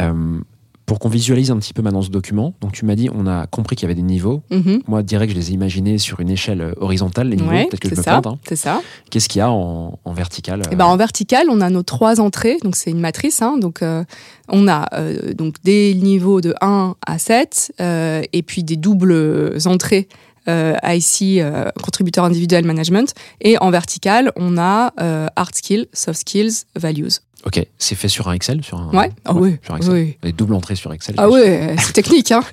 Euh, 0.00 0.38
pour 0.86 0.98
qu'on 0.98 1.08
visualise 1.08 1.50
un 1.50 1.58
petit 1.58 1.72
peu 1.72 1.80
maintenant 1.82 2.02
ce 2.02 2.10
document, 2.10 2.54
donc 2.60 2.72
tu 2.72 2.84
m'as 2.84 2.94
dit, 2.96 3.08
on 3.14 3.26
a 3.26 3.46
compris 3.46 3.76
qu'il 3.76 3.84
y 3.84 3.90
avait 3.90 3.94
des 3.94 4.02
niveaux. 4.06 4.42
Mhm. 4.50 4.82
Moi, 4.88 5.02
direct, 5.02 5.32
je 5.32 5.38
les 5.38 5.50
ai 5.50 5.54
imaginés 5.54 5.98
sur 5.98 6.20
une 6.20 6.28
échelle 6.30 6.60
euh, 6.60 6.72
horizontale, 6.78 7.28
les 7.28 7.36
niveaux. 7.36 7.50
Ouais, 7.50 7.66
Peut-être 7.66 7.80
que 7.80 7.88
je 7.88 7.94
me 7.94 8.02
ça, 8.02 8.20
plante. 8.20 8.26
hein. 8.26 8.38
c'est 8.48 8.56
ça. 8.56 8.82
Qu'est-ce 9.10 9.28
qu'il 9.28 9.38
y 9.38 9.42
a 9.42 9.50
en, 9.50 9.98
en 10.04 10.12
vertical 10.12 10.62
Eh 10.70 10.74
euh, 10.74 10.76
ben, 10.76 10.84
en 10.86 10.96
vertical, 10.96 11.46
on 11.50 11.60
a 11.60 11.70
nos 11.70 11.82
trois 11.82 12.20
entrées, 12.20 12.58
donc 12.62 12.76
c'est 12.76 12.90
une 12.90 13.00
matrice. 13.00 13.42
Hein, 13.42 13.58
donc 13.58 13.82
euh, 13.82 14.04
on 14.48 14.66
a 14.68 14.86
euh, 14.94 15.32
donc 15.34 15.54
des 15.64 15.94
niveaux 15.94 16.40
de 16.40 16.54
1 16.60 16.96
à 17.06 17.18
7 17.18 17.72
euh, 17.80 18.22
et 18.32 18.42
puis 18.42 18.64
des 18.64 18.76
doubles 18.76 19.56
entrées 19.66 20.08
euh, 20.48 20.74
IC, 20.82 21.38
euh, 21.40 21.70
contributeur 21.82 22.24
individuel 22.24 22.64
management. 22.64 23.14
Et 23.40 23.56
en 23.58 23.70
vertical, 23.70 24.32
on 24.36 24.58
a 24.58 24.92
euh, 25.00 25.28
hard 25.36 25.54
skills, 25.54 25.86
soft 25.92 26.18
skills, 26.20 26.64
values. 26.74 27.20
Ok, 27.44 27.64
c'est 27.78 27.94
fait 27.94 28.08
sur 28.08 28.28
un 28.28 28.32
Excel 28.34 28.62
sur 28.62 28.78
un... 28.78 28.90
Ouais, 28.92 29.10
ah 29.24 29.32
oui, 29.34 29.56
sur 29.64 29.76
Excel. 29.76 29.92
oui. 29.92 30.16
Les 30.22 30.32
doubles 30.32 30.54
entrées 30.54 30.76
sur 30.76 30.92
Excel. 30.92 31.14
Ah 31.18 31.28
ouais, 31.28 31.74
c'est 31.78 31.92
technique. 31.92 32.30
Hein. 32.30 32.42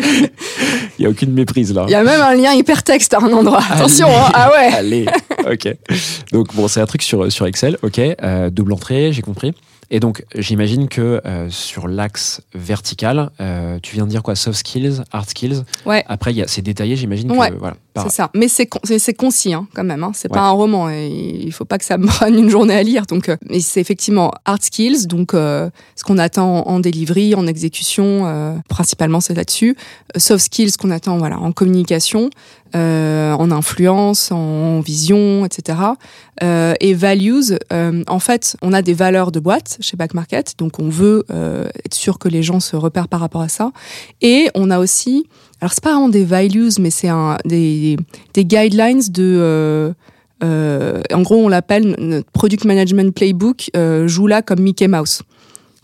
Il 0.00 1.00
n'y 1.00 1.06
a 1.06 1.08
aucune 1.08 1.32
méprise 1.32 1.72
là. 1.72 1.84
Il 1.88 1.92
y 1.92 1.94
a 1.94 2.04
même 2.04 2.20
un 2.20 2.34
lien 2.34 2.52
hypertexte 2.52 3.14
à 3.14 3.18
un 3.18 3.32
endroit. 3.32 3.62
Attention, 3.70 4.08
hein. 4.08 4.30
ah 4.34 4.50
ouais. 4.50 4.72
Allez, 4.74 5.06
ok. 5.50 5.74
Donc 6.32 6.54
bon, 6.54 6.68
c'est 6.68 6.80
un 6.80 6.86
truc 6.86 7.02
sur, 7.02 7.30
sur 7.32 7.46
Excel, 7.46 7.78
ok. 7.82 7.98
euh, 7.98 8.50
double 8.50 8.72
entrée, 8.72 9.12
j'ai 9.12 9.22
compris. 9.22 9.54
Et 9.90 10.00
donc, 10.00 10.24
j'imagine 10.34 10.88
que 10.88 11.20
euh, 11.24 11.50
sur 11.50 11.88
l'axe 11.88 12.40
vertical, 12.54 13.30
euh, 13.40 13.78
tu 13.82 13.94
viens 13.94 14.04
de 14.04 14.10
dire 14.10 14.22
quoi? 14.22 14.34
Soft 14.34 14.58
skills, 14.58 15.02
hard 15.12 15.28
skills. 15.28 15.62
Ouais. 15.84 16.04
Après, 16.08 16.32
c'est 16.46 16.62
détaillé, 16.62 16.96
j'imagine 16.96 17.30
que 17.30 17.36
Ouais, 17.36 17.52
voilà. 17.58 17.76
C'est 18.02 18.10
ça. 18.10 18.30
Mais 18.34 18.48
c'est 18.48 18.66
con- 18.66 18.80
concis 19.16 19.54
hein, 19.54 19.66
quand 19.74 19.84
même. 19.84 20.02
Hein. 20.02 20.10
C'est 20.14 20.28
Ouais. 20.30 20.34
pas 20.38 20.42
un 20.46 20.50
roman. 20.50 20.90
et 20.90 21.06
il 21.08 21.52
faut 21.52 21.64
pas 21.64 21.78
que 21.78 21.84
ça 21.84 21.96
me 21.96 22.06
prenne 22.06 22.34
une 22.36 22.50
journée 22.50 22.74
à 22.74 22.82
lire. 22.82 23.06
Donc, 23.06 23.28
euh, 23.28 23.36
mais 23.48 23.60
c'est 23.60 23.80
effectivement 23.80 24.32
hard 24.44 24.62
skills. 24.62 25.06
Donc, 25.06 25.32
euh, 25.34 25.70
ce 25.94 26.02
qu'on 26.04 26.18
attend 26.18 26.66
en, 26.66 26.80
delivery, 26.80 27.34
en 27.34 27.46
exécution, 27.46 28.26
euh, 28.26 28.54
principalement 28.68 29.20
c'est 29.20 29.34
là-dessus. 29.34 29.76
Euh, 30.16 30.18
Soft 30.18 30.44
skills 30.46 30.72
qu'on 30.78 30.90
attend 30.90 31.18
voilà 31.18 31.38
en 31.38 31.52
communication, 31.52 32.30
euh, 32.74 33.32
en 33.34 33.50
influence, 33.52 34.32
en 34.32 34.80
vision, 34.80 35.44
etc. 35.44 35.78
Euh, 36.42 36.74
et 36.80 36.94
values. 36.94 37.52
euh, 37.72 38.02
en 38.08 38.18
fait, 38.18 38.56
on 38.62 38.72
a 38.72 38.82
des 38.82 38.94
valeurs 38.94 39.30
de 39.30 39.38
boîte 39.38 39.76
chez 39.80 39.96
Back 39.96 40.14
Market. 40.14 40.54
Donc, 40.58 40.80
on 40.80 40.88
veut 40.88 41.24
euh, 41.30 41.68
être 41.86 41.94
sûr 41.94 42.18
que 42.18 42.28
les 42.28 42.42
gens 42.42 42.58
se 42.60 42.74
repèrent 42.74 43.08
par 43.08 43.20
rapport 43.20 43.42
à 43.42 43.48
ça. 43.48 43.70
Et 44.20 44.48
on 44.56 44.70
a 44.70 44.78
aussi 44.80 45.26
alors 45.64 45.72
c'est 45.72 45.82
pas 45.82 45.92
vraiment 45.92 46.10
des 46.10 46.26
values, 46.26 46.72
mais 46.78 46.90
c'est 46.90 47.08
un 47.08 47.38
des, 47.46 47.96
des 48.34 48.44
guidelines 48.44 49.00
de. 49.08 49.38
euh, 49.40 49.92
euh, 50.42 51.00
en 51.10 51.22
gros, 51.22 51.36
on 51.36 51.48
l'appelle 51.48 51.96
notre 51.96 52.30
product 52.32 52.66
management 52.66 53.14
playbook. 53.14 53.70
Euh, 53.74 54.06
joue 54.06 54.26
là 54.26 54.42
comme 54.42 54.60
Mickey 54.60 54.88
Mouse. 54.88 55.22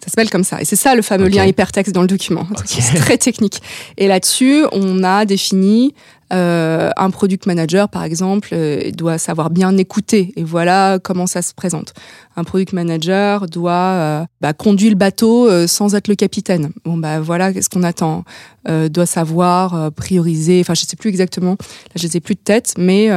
Ça 0.04 0.08
s'appelle 0.10 0.28
comme 0.28 0.44
ça. 0.44 0.60
Et 0.60 0.66
c'est 0.66 0.76
ça 0.76 0.94
le 0.94 1.00
fameux 1.00 1.28
lien 1.28 1.46
hypertexte 1.46 1.94
dans 1.94 2.02
le 2.02 2.08
document. 2.08 2.46
Ok. 2.50 2.66
C'est 2.66 2.98
très 2.98 3.16
technique. 3.16 3.62
Et 3.96 4.06
là-dessus, 4.06 4.66
on 4.72 5.02
a 5.02 5.24
défini 5.24 5.94
Euh, 6.32 6.90
un 6.96 7.10
product 7.10 7.46
manager, 7.46 7.88
par 7.88 8.04
exemple, 8.04 8.50
euh, 8.52 8.90
doit 8.92 9.18
savoir 9.18 9.50
bien 9.50 9.76
écouter. 9.76 10.32
Et 10.36 10.44
voilà 10.44 10.98
comment 11.02 11.26
ça 11.26 11.42
se 11.42 11.52
présente. 11.54 11.92
Un 12.36 12.44
product 12.44 12.72
manager 12.72 13.46
doit 13.46 13.72
euh, 13.72 14.24
bah, 14.40 14.52
conduire 14.52 14.90
le 14.92 14.96
bateau 14.96 15.66
sans 15.66 15.94
être 15.94 16.06
le 16.08 16.14
capitaine. 16.14 16.70
Bon, 16.84 16.96
bah 16.96 17.20
voilà, 17.20 17.52
qu'est-ce 17.52 17.68
qu'on 17.68 17.82
attend 17.82 18.24
Doit 18.68 19.06
savoir 19.06 19.90
prioriser. 19.92 20.60
Enfin, 20.60 20.74
je 20.74 20.84
sais 20.86 20.96
plus 20.96 21.08
exactement. 21.10 21.52
Là, 21.52 21.96
je 21.96 22.06
sais 22.06 22.20
plus 22.20 22.34
de 22.34 22.40
tête. 22.40 22.74
Mais 22.78 23.08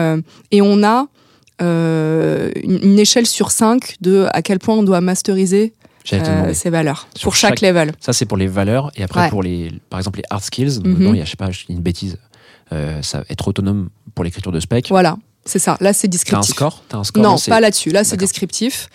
et 0.52 0.62
on 0.62 0.84
a 0.84 1.08
une, 1.60 2.80
une 2.84 3.00
échelle 3.00 3.26
sur 3.28 3.52
5 3.52 3.98
de 4.02 4.28
à 4.34 4.42
quel 4.42 4.60
point 4.60 4.76
on 4.76 4.84
doit 4.84 5.02
masteriser 5.02 5.74
euh, 6.12 6.54
ces 6.54 6.70
valeurs 6.70 7.08
Sur 7.16 7.28
pour 7.28 7.36
chaque, 7.36 7.52
chaque- 7.52 7.62
level. 7.62 7.94
Ça, 8.02 8.12
c'est 8.12 8.26
pour 8.26 8.38
les 8.38 8.48
valeurs. 8.48 8.92
Et 8.98 9.04
après, 9.04 9.22
Ouais. 9.22 9.30
pour 9.30 9.42
les, 9.44 9.72
par 9.90 10.00
exemple, 10.00 10.20
les 10.20 10.26
hard 10.30 10.44
skills, 10.44 10.80
Mhm. 10.84 10.96
dedans, 11.00 11.14
il 11.14 11.20
y 11.20 11.22
a, 11.22 11.26
je 11.26 11.30
sais 11.32 11.38
pas, 11.38 11.50
je 11.52 11.66
dis 11.66 11.74
une 11.74 11.80
bêtise, 11.80 12.18
ça, 13.02 13.24
être 13.30 13.48
autonome 13.48 13.90
pour 14.16 14.24
l'écriture 14.24 14.52
de 14.52 14.60
spec. 14.60 14.88
Voilà, 14.90 15.18
c'est 15.46 15.60
ça. 15.60 15.78
Là, 15.80 15.94
c'est 15.94 16.08
T'as 16.08 16.10
un 16.10 16.12
descriptif. 16.12 16.56
score 16.56 16.84
T'as 16.88 16.98
un 16.98 17.04
score 17.04 17.24
Non, 17.24 17.36
pas 17.48 17.60
là-dessus. 17.60 17.92
Là, 17.92 18.04
c'est 18.04 18.18
descriptif. 18.18 18.90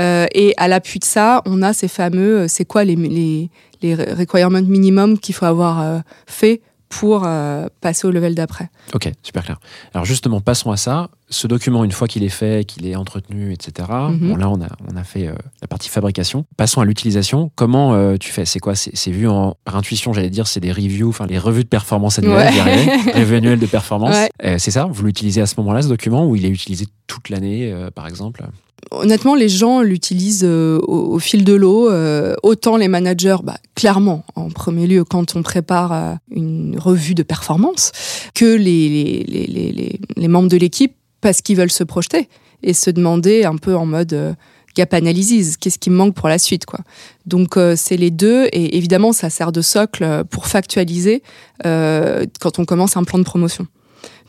Euh, 0.00 0.26
et 0.34 0.54
à 0.56 0.68
l'appui 0.68 0.98
de 0.98 1.04
ça, 1.04 1.42
on 1.44 1.62
a 1.62 1.72
ces 1.72 1.88
fameux, 1.88 2.40
euh, 2.40 2.48
c'est 2.48 2.64
quoi 2.64 2.84
les, 2.84 2.96
les, 2.96 3.50
les 3.82 3.94
requirements 3.94 4.62
minimum 4.62 5.18
qu'il 5.18 5.34
faut 5.34 5.44
avoir 5.44 5.80
euh, 5.80 5.98
fait 6.26 6.62
pour 6.88 7.24
euh, 7.24 7.68
passer 7.80 8.06
au 8.06 8.10
level 8.10 8.34
d'après. 8.34 8.70
Ok, 8.94 9.10
super 9.22 9.44
clair. 9.44 9.58
Alors 9.94 10.04
justement, 10.04 10.40
passons 10.40 10.70
à 10.70 10.76
ça. 10.76 11.08
Ce 11.32 11.46
document, 11.46 11.82
une 11.82 11.92
fois 11.92 12.06
qu'il 12.08 12.22
est 12.24 12.28
fait, 12.28 12.64
qu'il 12.66 12.86
est 12.86 12.94
entretenu, 12.94 13.52
etc. 13.52 13.88
Mhm. 13.90 14.28
Bon, 14.30 14.36
là, 14.36 14.50
on 14.50 14.60
a, 14.60 14.68
on 14.92 14.96
a 14.96 15.02
fait 15.02 15.26
euh, 15.28 15.32
la 15.62 15.66
partie 15.66 15.88
fabrication. 15.88 16.44
Passons 16.56 16.80
à 16.80 16.84
l'utilisation. 16.84 17.50
Comment 17.56 17.94
euh, 17.94 18.16
tu 18.20 18.30
fais? 18.30 18.44
C'est 18.44 18.60
quoi? 18.60 18.74
C'est 18.74 19.10
vu 19.10 19.26
en, 19.28 19.56
par 19.64 19.76
intuition, 19.76 20.12
j'allais 20.12 20.30
dire, 20.30 20.46
c'est 20.46 20.60
des 20.60 20.70
reviews, 20.72 21.08
enfin 21.08 21.26
les 21.26 21.38
revues 21.38 21.64
de 21.64 21.68
performance 21.68 22.18
annuelles, 22.18 22.52
Ouais. 22.54 23.12
revues 23.20 23.36
annuelles 23.36 23.58
de 23.58 23.66
performance. 23.66 24.14
Ouais. 24.14 24.30
Euh, 24.44 24.56
c'est 24.58 24.70
ça? 24.70 24.86
Vous 24.90 25.04
l'utilisez 25.04 25.40
à 25.40 25.46
ce 25.46 25.54
moment-là, 25.58 25.82
ce 25.82 25.88
document, 25.88 26.26
ou 26.28 26.36
il 26.36 26.44
est 26.44 26.50
utilisé 26.50 26.86
toute 27.06 27.30
l'année, 27.30 27.72
euh, 27.72 27.90
par 27.90 28.06
exemple? 28.06 28.44
Honnêtement, 28.90 29.34
les 29.34 29.48
gens 29.48 29.80
l'utilisent 29.80 30.44
euh, 30.44 30.78
au, 30.86 31.14
au 31.14 31.18
fil 31.18 31.44
de 31.44 31.54
l'eau. 31.54 31.88
euh, 31.90 32.34
autant 32.42 32.76
les 32.76 32.88
managers, 32.88 33.36
bah, 33.42 33.56
clairement, 33.74 34.24
en 34.34 34.50
premier 34.50 34.86
lieu, 34.86 35.04
quand 35.04 35.34
on 35.36 35.42
prépare 35.42 35.92
euh, 35.92 36.14
une 36.30 36.76
revue 36.78 37.14
de 37.14 37.22
performance, 37.22 37.92
que 38.34 38.44
les, 38.44 39.24
les, 39.26 39.46
les- 39.46 40.00
les 40.16 40.28
membres 40.28 40.48
de 40.48 40.56
l'équipe, 40.56 40.94
parce 41.22 41.40
qu'ils 41.40 41.56
veulent 41.56 41.70
se 41.70 41.84
projeter 41.84 42.28
et 42.62 42.74
se 42.74 42.90
demander 42.90 43.44
un 43.44 43.56
peu 43.56 43.74
en 43.74 43.86
mode 43.86 44.12
euh, 44.12 44.34
gap 44.74 44.92
analysis, 44.94 45.56
qu'est-ce 45.56 45.78
qui 45.78 45.90
me 45.90 45.96
manque 45.96 46.14
pour 46.14 46.28
la 46.28 46.38
suite, 46.38 46.66
quoi. 46.66 46.80
Donc 47.26 47.56
euh, 47.56 47.74
c'est 47.76 47.96
les 47.96 48.10
deux, 48.10 48.46
et 48.52 48.76
évidemment, 48.76 49.12
ça 49.12 49.30
sert 49.30 49.52
de 49.52 49.60
socle 49.60 50.04
euh, 50.04 50.24
pour 50.24 50.46
factualiser 50.46 51.22
euh, 51.66 52.26
quand 52.40 52.58
on 52.58 52.64
commence 52.64 52.96
un 52.96 53.04
plan 53.04 53.18
de 53.18 53.24
promotion. 53.24 53.66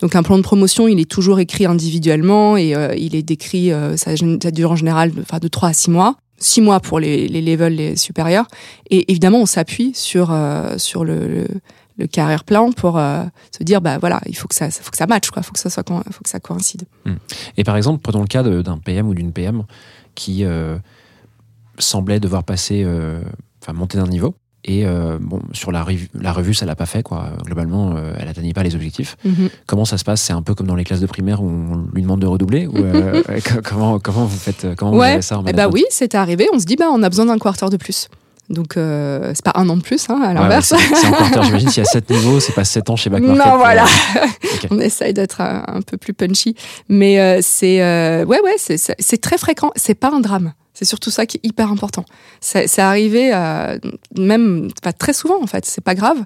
Donc 0.01 0.15
un 0.15 0.23
plan 0.23 0.37
de 0.37 0.43
promotion, 0.43 0.87
il 0.87 0.99
est 0.99 1.09
toujours 1.09 1.39
écrit 1.39 1.65
individuellement 1.65 2.57
et 2.57 2.75
euh, 2.75 2.93
il 2.95 3.15
est 3.15 3.23
décrit, 3.23 3.71
ça, 3.95 4.11
ça 4.15 4.51
dure 4.51 4.71
en 4.71 4.75
général 4.75 5.11
de, 5.11 5.21
enfin, 5.21 5.39
de 5.39 5.47
3 5.47 5.69
à 5.69 5.73
6 5.73 5.91
mois. 5.91 6.17
6 6.43 6.61
mois 6.61 6.79
pour 6.79 6.99
les, 6.99 7.27
les 7.27 7.41
levels 7.41 7.75
les 7.75 7.95
supérieurs. 7.95 8.45
Et 8.89 9.11
évidemment, 9.11 9.39
on 9.39 9.45
s'appuie 9.45 9.93
sur, 9.95 10.31
euh, 10.31 10.77
sur 10.77 11.05
le, 11.05 11.27
le, 11.27 11.47
le 11.97 12.07
carrière 12.07 12.43
plan 12.43 12.71
pour 12.71 12.97
euh, 12.97 13.23
se 13.57 13.63
dire, 13.63 13.81
bah 13.81 13.97
voilà, 13.99 14.19
il 14.25 14.35
faut 14.35 14.47
que 14.47 14.55
ça, 14.55 14.69
faut 14.71 14.91
que 14.91 14.97
ça 14.97 15.07
matche, 15.07 15.29
quoi. 15.31 15.43
faut 15.43 15.51
que 15.53 15.59
ça 15.59 15.69
soit, 15.69 15.83
faut 16.11 16.23
que 16.23 16.29
ça 16.29 16.39
coïncide. 16.39 16.83
Et 17.57 17.63
par 17.63 17.77
exemple, 17.77 18.01
prenons 18.01 18.21
le 18.21 18.27
cas 18.27 18.43
d'un 18.43 18.77
PM 18.77 19.07
ou 19.07 19.13
d'une 19.13 19.31
PM 19.31 19.63
qui 20.15 20.43
euh, 20.45 20.77
semblait 21.79 22.19
devoir 22.19 22.43
passer, 22.43 22.83
euh, 22.85 23.21
enfin 23.61 23.73
monter 23.73 23.97
d'un 23.97 24.07
niveau. 24.07 24.35
Et 24.65 24.85
bon, 25.19 25.41
sur 25.51 25.73
la, 25.73 25.83
revu- 25.83 26.07
la 26.13 26.31
revue, 26.31 26.53
ça 26.53 26.65
l'a 26.65 26.75
pas 26.77 26.85
fait, 26.85 27.03
quoi. 27.03 27.31
Globalement, 27.43 27.97
elle 28.17 28.29
atteignait 28.29 28.53
pas 28.53 28.63
les 28.63 28.75
objectifs. 28.75 29.17
Comment 29.67 29.83
ça 29.83 29.97
se 29.97 30.05
passe? 30.05 30.21
C'est 30.21 30.31
un 30.31 30.41
peu 30.41 30.55
comme 30.55 30.67
dans 30.67 30.75
les 30.75 30.85
classes 30.85 31.01
de 31.01 31.05
primaire 31.05 31.43
où 31.43 31.49
on 31.49 31.85
lui 31.93 32.01
demande 32.01 32.21
de 32.21 32.27
redoubler 32.27 32.65
ou, 32.67 32.71
co- 33.43 33.59
comment, 33.61 33.99
comment 33.99 34.23
vous 34.25 34.37
faites 34.37 34.65
Comment 34.77 34.91
vous 34.91 34.99
Ouais, 34.99 35.09
gérez 35.09 35.21
ça 35.21 35.37
en 35.39 35.45
Eh 35.45 35.51
bah 35.51 35.67
oui, 35.67 35.83
c'est 35.89 36.15
arrivé. 36.15 36.47
On 36.53 36.59
se 36.59 36.65
dit, 36.65 36.77
bah 36.77 36.85
on 36.93 37.03
a 37.03 37.09
besoin 37.09 37.25
d'un 37.25 37.37
quarter 37.39 37.67
de 37.69 37.75
plus. 37.75 38.07
Donc 38.53 38.77
euh, 38.77 39.31
c'est 39.35 39.43
pas 39.43 39.53
un 39.55 39.67
an 39.69 39.75
de 39.77 39.81
plus, 39.81 40.09
hein, 40.09 40.19
à 40.23 40.27
Ouais, 40.29 40.33
l'inverse. 40.35 40.71
ouais, 40.71 40.77
c'est 40.79 40.95
c'est 40.95 41.07
en 41.07 41.11
quarter, 41.11 41.43
j'imagine. 41.43 41.69
S'il 41.71 41.83
y 41.83 41.85
a 41.85 41.89
7 41.89 42.09
niveaux, 42.09 42.39
c'est 42.39 42.53
pas 42.53 42.63
7 42.63 42.89
ans 42.89 42.95
chez 42.95 43.09
Back 43.09 43.21
Non, 43.21 43.35
Market 43.35 43.49
pour- 43.51 43.57
voilà. 43.59 43.83
Ok. 43.83 44.67
On 44.71 44.79
essaye 44.79 45.13
d'être 45.13 45.41
un, 45.41 45.63
un 45.67 45.81
peu 45.81 45.97
plus 45.97 46.13
punchy, 46.13 46.55
mais 46.89 47.19
euh, 47.19 47.39
c'est 47.41 47.81
euh, 47.81 48.23
ouais 48.25 48.39
ouais 48.41 48.55
c'est 48.57 49.21
très 49.21 49.37
fréquent. 49.37 49.71
C'est 49.75 49.95
pas 49.95 50.11
un 50.11 50.19
drame. 50.19 50.53
C'est 50.75 50.85
surtout 50.85 51.11
ça 51.11 51.25
qui 51.27 51.37
est 51.37 51.45
hyper 51.47 51.69
important. 51.71 52.03
C'est 52.41 52.79
arrivé 52.79 53.31
euh, 53.33 53.77
même 54.17 54.69
pas 54.81 54.91
très 54.93 55.13
souvent 55.13 55.41
en 55.41 55.45
fait. 55.47 55.65
C'est 55.65 55.83
pas 55.83 55.93
grave. 55.95 56.17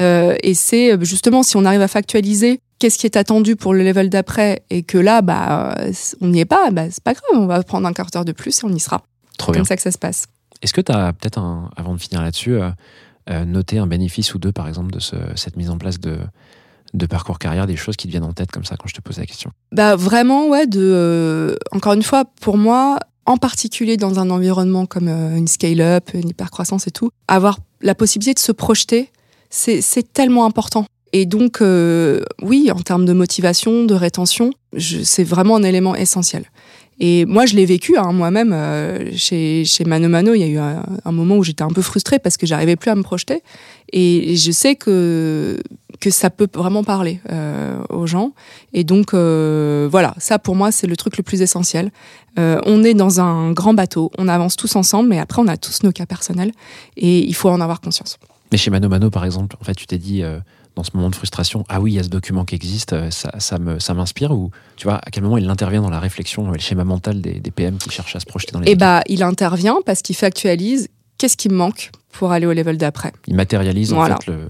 Euh, 0.00 0.34
et 0.42 0.52
c'est 0.54 0.92
euh, 0.92 0.98
justement 1.02 1.42
si 1.42 1.56
on 1.56 1.64
arrive 1.64 1.80
à 1.80 1.88
factualiser 1.88 2.60
qu'est-ce 2.78 2.98
qui 2.98 3.06
est 3.06 3.16
attendu 3.16 3.56
pour 3.56 3.72
le 3.72 3.82
level 3.82 4.10
d'après 4.10 4.62
et 4.68 4.82
que 4.82 4.98
là 4.98 5.22
bah 5.22 5.74
euh, 5.78 5.92
on 6.20 6.28
n'y 6.28 6.40
est 6.40 6.44
pas, 6.44 6.70
bah 6.70 6.84
c'est 6.90 7.02
pas 7.02 7.14
grave. 7.14 7.24
On 7.42 7.46
va 7.46 7.62
prendre 7.62 7.86
un 7.88 7.92
quart 7.94 8.10
d'heure 8.12 8.26
de 8.26 8.32
plus 8.32 8.58
et 8.60 8.64
on 8.66 8.70
y 8.74 8.80
sera. 8.80 9.00
Trop 9.38 9.52
C'est 9.52 9.52
bien. 9.52 9.60
comme 9.62 9.68
ça 9.68 9.76
que 9.76 9.82
ça 9.82 9.90
se 9.90 9.98
passe. 9.98 10.26
Est-ce 10.62 10.72
que 10.72 10.80
tu 10.80 10.92
as 10.92 11.12
peut-être, 11.12 11.38
avant 11.76 11.94
de 11.94 11.98
finir 12.00 12.22
là-dessus, 12.22 12.54
euh, 12.54 12.70
euh, 13.30 13.44
noté 13.44 13.78
un 13.78 13.86
bénéfice 13.86 14.34
ou 14.34 14.38
deux, 14.38 14.52
par 14.52 14.68
exemple, 14.68 14.90
de 14.92 14.98
ce- 15.00 15.16
cette 15.36 15.56
mise 15.56 15.70
en 15.70 15.78
place 15.78 15.98
de, 16.00 16.18
de 16.94 17.06
parcours 17.06 17.38
carrière, 17.38 17.66
des 17.66 17.76
choses 17.76 17.96
qui 17.96 18.06
te 18.06 18.10
viennent 18.12 18.24
en 18.24 18.32
tête 18.32 18.50
comme 18.52 18.64
ça 18.64 18.76
quand 18.76 18.86
je 18.88 18.94
te 18.94 19.00
pose 19.00 19.18
la 19.18 19.26
question? 19.26 19.50
Bah 19.72 19.96
vraiment 19.96 20.48
ouais 20.48 20.66
de 20.66 20.80
euh, 20.82 21.56
encore 21.72 21.92
une 21.94 22.02
fois 22.02 22.24
pour 22.40 22.56
moi 22.56 22.98
en 23.26 23.36
particulier 23.38 23.96
dans 23.96 24.18
un 24.20 24.28
environnement 24.30 24.84
comme 24.86 25.08
une 25.08 25.48
scale-up, 25.48 26.10
une 26.14 26.28
hypercroissance 26.28 26.86
et 26.86 26.90
tout, 26.90 27.10
avoir 27.26 27.58
la 27.80 27.94
possibilité 27.94 28.34
de 28.34 28.38
se 28.38 28.52
projeter, 28.52 29.10
c'est 29.50 30.12
tellement 30.12 30.44
important. 30.44 30.84
Et 31.14 31.26
donc 31.26 31.62
euh, 31.62 32.22
oui, 32.42 32.72
en 32.72 32.80
termes 32.80 33.04
de 33.04 33.12
motivation, 33.12 33.84
de 33.84 33.94
rétention, 33.94 34.50
c'est 34.76 35.22
vraiment 35.22 35.54
un 35.54 35.62
élément 35.62 35.94
essentiel. 35.94 36.44
Et 36.98 37.24
moi, 37.24 37.46
je 37.46 37.54
l'ai 37.54 37.66
vécu 37.66 37.96
hein, 37.96 38.12
moi-même 38.12 38.52
euh, 38.52 39.12
chez, 39.14 39.64
chez 39.64 39.84
Mano 39.84 40.08
Mano. 40.08 40.34
Il 40.34 40.40
y 40.40 40.42
a 40.42 40.48
eu 40.48 40.58
un, 40.58 41.12
moment 41.12 41.36
où 41.36 41.44
j'étais 41.44 41.62
un 41.62 41.68
peu 41.68 41.82
frustrée 41.82 42.18
parce 42.18 42.36
que 42.36 42.46
j'arrivais 42.46 42.74
plus 42.74 42.90
à 42.90 42.96
me 42.96 43.04
projeter. 43.04 43.42
Et 43.92 44.34
je 44.34 44.50
sais 44.50 44.74
que 44.74 45.60
que 46.00 46.10
ça 46.10 46.30
peut 46.30 46.48
vraiment 46.52 46.82
parler 46.82 47.20
euh, 47.30 47.78
aux 47.90 48.08
gens. 48.08 48.32
Et 48.72 48.82
donc 48.82 49.14
voilà, 49.14 50.14
ça 50.18 50.40
pour 50.40 50.56
moi 50.56 50.72
c'est 50.72 50.88
le 50.88 50.96
truc 50.96 51.16
le 51.16 51.22
plus 51.22 51.42
essentiel. 51.42 51.92
On 52.36 52.82
est 52.82 52.94
dans 52.94 53.20
un 53.20 53.52
grand 53.52 53.74
bateau, 53.74 54.10
on 54.18 54.26
avance 54.26 54.56
tous 54.56 54.74
ensemble, 54.74 55.10
mais 55.10 55.20
après 55.20 55.40
on 55.40 55.46
a 55.46 55.56
tous 55.56 55.84
nos 55.84 55.92
cas 55.92 56.06
personnels 56.06 56.50
et 56.96 57.20
il 57.20 57.34
faut 57.36 57.50
en 57.50 57.60
avoir 57.60 57.80
conscience. 57.80 58.18
Mais 58.50 58.58
chez 58.58 58.70
Mano 58.70 58.88
Mano, 58.88 59.10
par 59.10 59.24
exemple, 59.24 59.56
en 59.60 59.64
fait, 59.64 59.74
tu 59.74 59.86
t'es 59.86 59.98
dit, 59.98 60.22
dans 60.76 60.82
ce 60.84 60.90
moment 60.94 61.08
de 61.10 61.14
frustration, 61.14 61.64
ah 61.68 61.80
oui, 61.80 61.92
il 61.92 61.94
y 61.94 61.98
a 61.98 62.02
ce 62.02 62.08
document 62.08 62.44
qui 62.44 62.54
existe, 62.56 62.92
euh, 62.94 63.10
ça, 63.10 63.30
ça 63.38 63.58
me- 63.58 63.78
ça 63.78 63.94
m'inspire 63.94 64.32
Ou 64.32 64.50
tu 64.76 64.84
vois, 64.84 64.96
à 64.96 65.10
quel 65.12 65.22
moment 65.22 65.38
il 65.38 65.48
intervient 65.48 65.82
dans 65.82 65.90
la 65.90 66.00
réflexion, 66.00 66.48
euh, 66.48 66.54
le 66.54 66.58
schéma 66.60 66.82
mental 66.84 67.20
des, 67.20 67.38
des 67.40 67.50
PM 67.50 67.76
qui 67.78 67.90
cherchent 67.90 68.16
à 68.16 68.20
se 68.20 68.26
projeter 68.26 68.52
dans 68.52 68.58
les 68.60 68.66
Et 68.66 68.70
équipes 68.70 68.80
bah 68.80 69.02
il 69.08 69.22
intervient 69.22 69.78
parce 69.86 70.02
qu'il 70.02 70.16
factualise 70.16 70.88
qu'est-ce 71.18 71.36
qui 71.36 71.48
me 71.48 71.54
manque 71.54 71.90
pour 72.12 72.32
aller 72.32 72.46
au 72.46 72.52
level 72.52 72.76
d'après. 72.76 73.12
Il 73.28 73.34
matérialise 73.36 73.92
Voilà. 73.92 74.16
en 74.16 74.18
fait 74.18 74.26
le, 74.32 74.48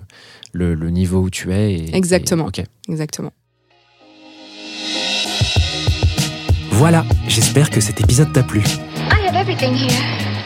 le, 0.52 0.74
le 0.74 0.90
niveau 0.90 1.20
où 1.20 1.30
tu 1.30 1.52
es. 1.52 1.74
Et, 1.74 1.96
Exactement. 1.96 2.46
et- 2.46 2.60
ok. 2.60 2.66
Exactement. 2.88 3.32
Voilà, 6.70 7.04
j'espère 7.28 7.70
que 7.70 7.80
cet 7.80 8.00
épisode 8.00 8.32
t'a 8.32 8.42
plu. 8.42 8.60
I 8.60 9.26
have 9.28 9.36
everything 9.36 9.74
here. 9.74 10.33